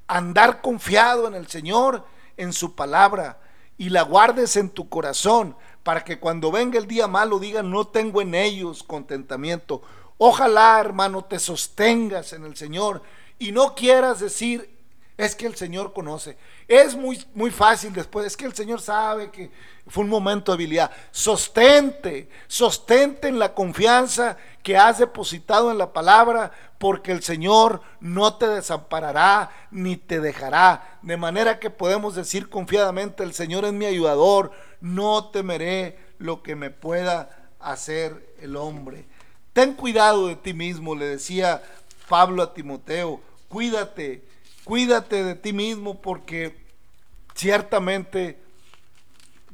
andar 0.07 0.61
confiado 0.61 1.27
en 1.27 1.35
el 1.35 1.47
Señor, 1.47 2.05
en 2.37 2.53
su 2.53 2.75
palabra, 2.75 3.39
y 3.77 3.89
la 3.89 4.01
guardes 4.01 4.55
en 4.55 4.69
tu 4.69 4.89
corazón, 4.89 5.55
para 5.83 6.03
que 6.03 6.19
cuando 6.19 6.51
venga 6.51 6.77
el 6.77 6.87
día 6.87 7.07
malo 7.07 7.39
digan, 7.39 7.69
no 7.71 7.87
tengo 7.87 8.21
en 8.21 8.35
ellos 8.35 8.83
contentamiento. 8.83 9.81
Ojalá, 10.17 10.79
hermano, 10.79 11.23
te 11.25 11.39
sostengas 11.39 12.33
en 12.33 12.43
el 12.43 12.55
Señor 12.55 13.03
y 13.39 13.51
no 13.51 13.75
quieras 13.75 14.19
decir, 14.19 14.76
es 15.17 15.35
que 15.35 15.47
el 15.47 15.55
Señor 15.55 15.93
conoce. 15.93 16.37
Es 16.67 16.95
muy, 16.95 17.25
muy 17.33 17.49
fácil 17.49 17.91
después, 17.91 18.27
es 18.27 18.37
que 18.37 18.45
el 18.45 18.53
Señor 18.53 18.79
sabe 18.79 19.31
que 19.31 19.49
fue 19.87 20.03
un 20.03 20.09
momento 20.09 20.51
de 20.51 20.57
habilidad. 20.57 20.91
Sostente, 21.11 22.29
sostente 22.47 23.27
en 23.27 23.39
la 23.39 23.55
confianza 23.55 24.37
que 24.61 24.77
has 24.77 24.99
depositado 24.99 25.71
en 25.71 25.79
la 25.79 25.91
palabra, 25.91 26.51
porque 26.77 27.11
el 27.11 27.23
Señor 27.23 27.81
no 27.99 28.35
te 28.35 28.47
desamparará 28.47 29.49
ni 29.71 29.97
te 29.97 30.19
dejará. 30.19 30.99
De 31.01 31.17
manera 31.17 31.59
que 31.59 31.71
podemos 31.71 32.13
decir 32.13 32.47
confiadamente, 32.47 33.23
el 33.23 33.33
Señor 33.33 33.65
es 33.65 33.73
mi 33.73 33.85
ayudador, 33.85 34.51
no 34.81 35.29
temeré 35.29 35.97
lo 36.19 36.43
que 36.43 36.55
me 36.55 36.69
pueda 36.69 37.49
hacer 37.59 38.35
el 38.39 38.55
hombre. 38.55 39.05
Ten 39.53 39.73
cuidado 39.73 40.27
de 40.27 40.35
ti 40.35 40.53
mismo, 40.53 40.95
le 40.95 41.05
decía 41.05 41.63
Pablo 42.07 42.43
a 42.43 42.53
Timoteo, 42.53 43.19
cuídate 43.49 44.23
cuídate 44.67 45.23
de 45.23 45.33
ti 45.33 45.53
mismo 45.53 46.01
porque 46.01 46.57
ciertamente 47.33 48.37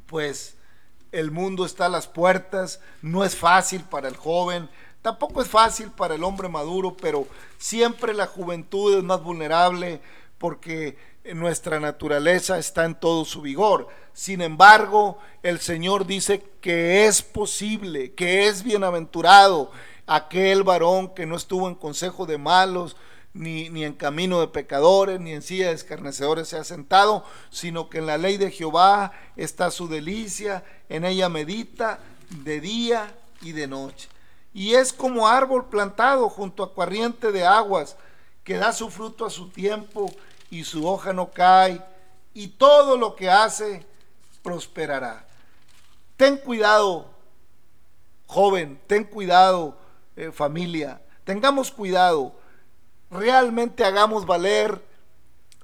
pues 0.06 0.56
el 1.12 1.30
mundo 1.30 1.64
está 1.64 1.86
a 1.86 1.88
las 1.88 2.08
puertas, 2.08 2.80
no 3.00 3.24
es 3.24 3.36
fácil 3.36 3.82
para 3.82 4.08
el 4.08 4.16
joven, 4.16 4.68
tampoco 5.02 5.40
es 5.40 5.46
fácil 5.46 5.92
para 5.92 6.16
el 6.16 6.24
hombre 6.24 6.48
maduro, 6.48 6.96
pero 7.00 7.28
siempre 7.58 8.12
la 8.12 8.26
juventud 8.26 8.98
es 8.98 9.04
más 9.04 9.22
vulnerable 9.22 10.00
porque 10.38 10.98
nuestra 11.32 11.78
naturaleza 11.78 12.58
está 12.58 12.84
en 12.84 12.96
todo 12.96 13.24
su 13.24 13.40
vigor. 13.40 13.86
Sin 14.14 14.40
embargo, 14.42 15.18
el 15.44 15.60
Señor 15.60 16.06
dice 16.06 16.42
que 16.60 17.06
es 17.06 17.22
posible, 17.22 18.14
que 18.14 18.48
es 18.48 18.64
bienaventurado 18.64 19.70
aquel 20.08 20.64
varón 20.64 21.14
que 21.14 21.24
no 21.24 21.36
estuvo 21.36 21.68
en 21.68 21.76
consejo 21.76 22.26
de 22.26 22.36
malos, 22.36 22.96
ni, 23.34 23.84
en 23.84 23.94
camino 23.94 24.40
de 24.40 24.46
pecadores, 24.46 25.20
ni 25.20 25.32
en 25.32 25.42
silla 25.42 25.68
de 25.68 25.74
escarnecedores 25.74 26.48
se 26.48 26.56
ha 26.56 26.64
sentado, 26.64 27.24
sino 27.50 27.90
que 27.90 27.98
en 27.98 28.06
la 28.06 28.16
ley 28.16 28.36
de 28.36 28.52
Jehová 28.52 29.12
está 29.36 29.70
su 29.72 29.88
delicia, 29.88 30.64
en 30.88 31.04
ella 31.04 31.28
medita 31.28 31.98
de 32.30 32.60
día 32.60 33.12
y 33.42 33.52
de 33.52 33.66
noche. 33.66 34.08
Y 34.54 34.74
es 34.74 34.92
como 34.92 35.26
árbol 35.26 35.68
plantado 35.68 36.28
junto 36.28 36.62
a 36.62 36.72
corriente 36.72 37.32
de 37.32 37.44
aguas, 37.44 37.96
que 38.44 38.56
da 38.56 38.72
su 38.72 38.88
fruto 38.88 39.26
a 39.26 39.30
su 39.30 39.48
tiempo 39.48 40.12
y 40.48 40.62
su 40.62 40.86
hoja 40.86 41.12
no 41.12 41.30
cae, 41.30 41.82
y 42.34 42.48
todo 42.48 42.96
lo 42.96 43.16
que 43.16 43.30
hace 43.30 43.84
prosperará. 44.42 45.26
Ten 46.16 46.36
cuidado, 46.36 47.10
joven, 48.26 48.80
ten 48.86 49.02
cuidado, 49.02 49.76
eh, 50.14 50.30
familia, 50.30 51.00
tengamos 51.24 51.72
cuidado 51.72 52.43
realmente 53.14 53.84
hagamos 53.84 54.26
valer 54.26 54.82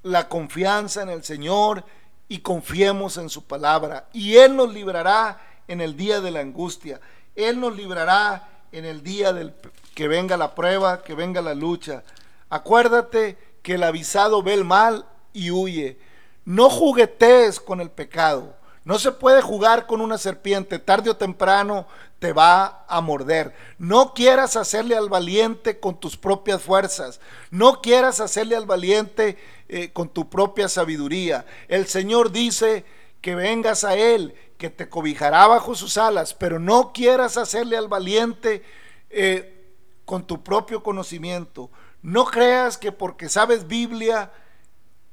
la 0.03 0.27
confianza 0.27 1.03
en 1.03 1.09
el 1.09 1.23
Señor 1.23 1.83
y 2.27 2.39
confiemos 2.39 3.17
en 3.17 3.29
su 3.29 3.43
palabra. 3.43 4.07
Y 4.13 4.37
Él 4.37 4.55
nos 4.55 4.73
librará 4.73 5.41
en 5.67 5.81
el 5.81 5.95
día 5.95 6.21
de 6.21 6.31
la 6.31 6.39
angustia. 6.39 6.99
Él 7.35 7.59
nos 7.59 7.75
librará 7.75 8.49
en 8.71 8.85
el 8.85 9.03
día 9.03 9.33
del 9.33 9.53
que 9.93 10.07
venga 10.07 10.37
la 10.37 10.55
prueba, 10.55 11.03
que 11.03 11.13
venga 11.13 11.41
la 11.41 11.53
lucha. 11.53 12.03
Acuérdate 12.49 13.37
que 13.61 13.75
el 13.75 13.83
avisado 13.83 14.41
ve 14.41 14.53
el 14.53 14.63
mal 14.63 15.05
y 15.33 15.51
huye. 15.51 15.99
No 16.45 16.69
juguetees 16.69 17.59
con 17.59 17.81
el 17.81 17.91
pecado. 17.91 18.55
No 18.83 18.97
se 18.97 19.11
puede 19.11 19.41
jugar 19.41 19.85
con 19.85 20.01
una 20.01 20.17
serpiente, 20.17 20.79
tarde 20.79 21.09
o 21.09 21.17
temprano 21.17 21.85
te 22.21 22.33
va 22.33 22.85
a 22.87 23.01
morder. 23.01 23.55
No 23.79 24.13
quieras 24.13 24.55
hacerle 24.55 24.95
al 24.95 25.09
valiente 25.09 25.79
con 25.79 25.99
tus 25.99 26.17
propias 26.17 26.61
fuerzas. 26.61 27.19
No 27.49 27.81
quieras 27.81 28.19
hacerle 28.19 28.55
al 28.55 28.67
valiente 28.67 29.39
eh, 29.67 29.91
con 29.91 30.07
tu 30.07 30.29
propia 30.29 30.69
sabiduría. 30.69 31.47
El 31.67 31.87
Señor 31.87 32.31
dice 32.31 32.85
que 33.21 33.33
vengas 33.33 33.83
a 33.83 33.95
Él, 33.95 34.35
que 34.59 34.69
te 34.69 34.87
cobijará 34.87 35.47
bajo 35.47 35.73
sus 35.73 35.97
alas, 35.97 36.35
pero 36.35 36.59
no 36.59 36.93
quieras 36.93 37.37
hacerle 37.37 37.75
al 37.75 37.87
valiente 37.87 38.63
eh, 39.09 39.73
con 40.05 40.27
tu 40.27 40.43
propio 40.43 40.83
conocimiento. 40.83 41.71
No 42.03 42.25
creas 42.25 42.77
que 42.77 42.91
porque 42.91 43.29
sabes 43.29 43.65
Biblia, 43.65 44.31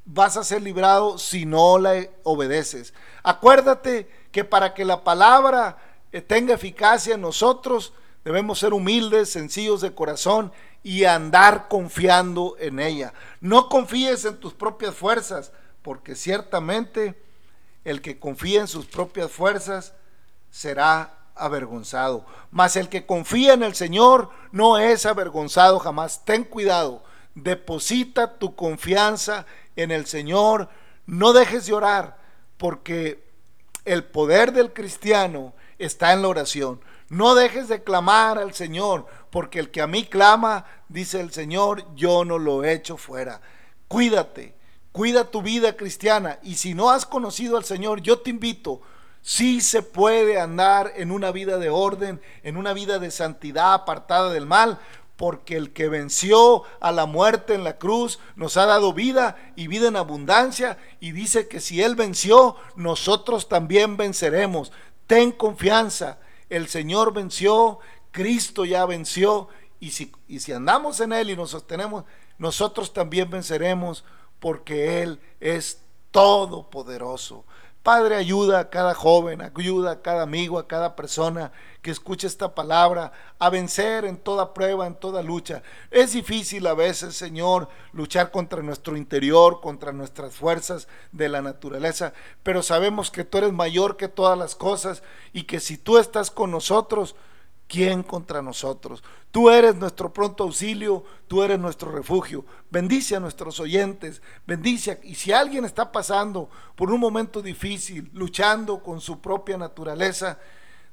vas 0.04 0.36
a 0.36 0.44
ser 0.44 0.60
librado 0.60 1.16
si 1.16 1.46
no 1.46 1.78
la 1.78 2.06
obedeces. 2.22 2.92
Acuérdate 3.22 4.10
que 4.30 4.44
para 4.44 4.74
que 4.74 4.84
la 4.84 5.04
palabra 5.04 5.87
tenga 6.26 6.54
eficacia 6.54 7.14
en 7.14 7.20
nosotros, 7.20 7.92
debemos 8.24 8.58
ser 8.58 8.72
humildes, 8.72 9.30
sencillos 9.30 9.80
de 9.80 9.94
corazón 9.94 10.52
y 10.82 11.04
andar 11.04 11.68
confiando 11.68 12.56
en 12.58 12.80
ella. 12.80 13.12
No 13.40 13.68
confíes 13.68 14.24
en 14.24 14.38
tus 14.38 14.54
propias 14.54 14.94
fuerzas, 14.94 15.52
porque 15.82 16.14
ciertamente 16.14 17.14
el 17.84 18.00
que 18.02 18.18
confía 18.18 18.60
en 18.60 18.68
sus 18.68 18.86
propias 18.86 19.30
fuerzas 19.30 19.94
será 20.50 21.14
avergonzado. 21.34 22.24
Mas 22.50 22.76
el 22.76 22.88
que 22.88 23.06
confía 23.06 23.54
en 23.54 23.62
el 23.62 23.74
Señor 23.74 24.30
no 24.52 24.78
es 24.78 25.06
avergonzado 25.06 25.78
jamás. 25.78 26.24
Ten 26.24 26.44
cuidado, 26.44 27.02
deposita 27.34 28.38
tu 28.38 28.54
confianza 28.54 29.46
en 29.76 29.90
el 29.90 30.06
Señor, 30.06 30.68
no 31.06 31.32
dejes 31.32 31.66
de 31.66 31.72
orar, 31.72 32.18
porque 32.56 33.24
el 33.84 34.04
poder 34.04 34.52
del 34.52 34.72
cristiano 34.72 35.54
está 35.78 36.12
en 36.12 36.22
la 36.22 36.28
oración. 36.28 36.80
No 37.08 37.34
dejes 37.34 37.68
de 37.68 37.82
clamar 37.82 38.38
al 38.38 38.54
Señor, 38.54 39.06
porque 39.30 39.58
el 39.58 39.70
que 39.70 39.80
a 39.80 39.86
mí 39.86 40.04
clama, 40.04 40.66
dice 40.88 41.20
el 41.20 41.32
Señor, 41.32 41.84
yo 41.94 42.24
no 42.24 42.38
lo 42.38 42.64
echo 42.64 42.96
fuera. 42.96 43.40
Cuídate, 43.88 44.54
cuida 44.92 45.30
tu 45.30 45.40
vida 45.40 45.76
cristiana, 45.76 46.38
y 46.42 46.56
si 46.56 46.74
no 46.74 46.90
has 46.90 47.06
conocido 47.06 47.56
al 47.56 47.64
Señor, 47.64 48.02
yo 48.02 48.18
te 48.18 48.30
invito, 48.30 48.82
sí 49.22 49.60
se 49.60 49.82
puede 49.82 50.38
andar 50.38 50.92
en 50.96 51.10
una 51.10 51.30
vida 51.30 51.58
de 51.58 51.70
orden, 51.70 52.20
en 52.42 52.56
una 52.56 52.72
vida 52.72 52.98
de 52.98 53.10
santidad 53.10 53.72
apartada 53.72 54.30
del 54.30 54.46
mal, 54.46 54.78
porque 55.18 55.56
el 55.56 55.72
que 55.72 55.88
venció 55.88 56.62
a 56.78 56.92
la 56.92 57.04
muerte 57.04 57.54
en 57.54 57.64
la 57.64 57.76
cruz 57.76 58.20
nos 58.36 58.56
ha 58.56 58.66
dado 58.66 58.92
vida 58.92 59.36
y 59.56 59.66
vida 59.66 59.88
en 59.88 59.96
abundancia 59.96 60.78
y 61.00 61.10
dice 61.10 61.48
que 61.48 61.58
si 61.58 61.82
Él 61.82 61.96
venció, 61.96 62.54
nosotros 62.76 63.48
también 63.48 63.96
venceremos. 63.96 64.70
Ten 65.08 65.32
confianza, 65.32 66.18
el 66.50 66.68
Señor 66.68 67.14
venció, 67.14 67.78
Cristo 68.12 68.66
ya 68.66 68.84
venció 68.84 69.48
y 69.80 69.90
si, 69.90 70.12
y 70.28 70.40
si 70.40 70.52
andamos 70.52 71.00
en 71.00 71.14
Él 71.14 71.30
y 71.30 71.36
nos 71.36 71.50
sostenemos, 71.50 72.04
nosotros 72.36 72.92
también 72.92 73.30
venceremos 73.30 74.04
porque 74.38 75.02
Él 75.02 75.18
es 75.40 75.80
todopoderoso. 76.10 77.46
Padre, 77.88 78.16
ayuda 78.16 78.58
a 78.58 78.68
cada 78.68 78.94
joven, 78.94 79.40
ayuda 79.40 79.92
a 79.92 80.02
cada 80.02 80.22
amigo, 80.22 80.58
a 80.58 80.68
cada 80.68 80.94
persona 80.94 81.52
que 81.80 81.90
escuche 81.90 82.26
esta 82.26 82.54
palabra 82.54 83.12
a 83.38 83.48
vencer 83.48 84.04
en 84.04 84.18
toda 84.18 84.52
prueba, 84.52 84.86
en 84.86 84.94
toda 84.94 85.22
lucha. 85.22 85.62
Es 85.90 86.12
difícil 86.12 86.66
a 86.66 86.74
veces, 86.74 87.16
Señor, 87.16 87.70
luchar 87.94 88.30
contra 88.30 88.60
nuestro 88.60 88.94
interior, 88.94 89.62
contra 89.62 89.92
nuestras 89.92 90.34
fuerzas 90.34 90.86
de 91.12 91.30
la 91.30 91.40
naturaleza, 91.40 92.12
pero 92.42 92.62
sabemos 92.62 93.10
que 93.10 93.24
tú 93.24 93.38
eres 93.38 93.54
mayor 93.54 93.96
que 93.96 94.08
todas 94.08 94.36
las 94.36 94.54
cosas 94.54 95.02
y 95.32 95.44
que 95.44 95.58
si 95.58 95.78
tú 95.78 95.96
estás 95.96 96.30
con 96.30 96.50
nosotros, 96.50 97.16
¿quién 97.68 98.02
contra 98.02 98.42
nosotros? 98.42 99.04
Tú 99.30 99.50
eres 99.50 99.76
nuestro 99.76 100.12
pronto 100.12 100.44
auxilio, 100.44 101.04
tú 101.28 101.42
eres 101.42 101.58
nuestro 101.58 101.92
refugio. 101.92 102.44
Bendice 102.70 103.14
a 103.14 103.20
nuestros 103.20 103.60
oyentes, 103.60 104.22
bendice. 104.46 104.98
Y 105.04 105.14
si 105.14 105.32
alguien 105.32 105.64
está 105.64 105.92
pasando 105.92 106.48
por 106.74 106.90
un 106.90 106.98
momento 106.98 107.42
difícil, 107.42 108.10
luchando 108.14 108.82
con 108.82 109.00
su 109.00 109.20
propia 109.20 109.58
naturaleza, 109.58 110.38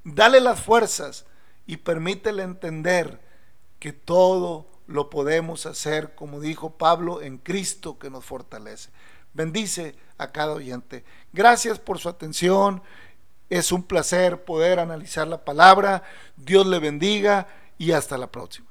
dale 0.03 0.41
las 0.41 0.59
fuerzas 0.61 1.25
y 1.65 1.77
permítele 1.77 2.43
entender 2.43 3.19
que 3.79 3.93
todo 3.93 4.67
lo 4.87 5.09
podemos 5.09 5.65
hacer, 5.65 6.13
como 6.13 6.39
dijo 6.39 6.77
Pablo, 6.77 7.21
en 7.21 7.37
Cristo 7.37 7.97
que 7.97 8.09
nos 8.09 8.25
fortalece. 8.25 8.91
Bendice 9.33 9.95
a 10.17 10.31
cada 10.31 10.53
oyente. 10.53 11.03
Gracias 11.33 11.79
por 11.79 11.99
su 11.99 12.07
atención. 12.07 12.81
Es 13.49 13.71
un 13.71 13.83
placer 13.83 14.43
poder 14.43 14.79
analizar 14.79 15.27
la 15.27 15.43
palabra. 15.43 16.03
Dios 16.35 16.65
le 16.65 16.79
bendiga 16.79 17.47
y 17.77 17.91
hasta 17.91 18.17
la 18.17 18.27
próxima. 18.27 18.67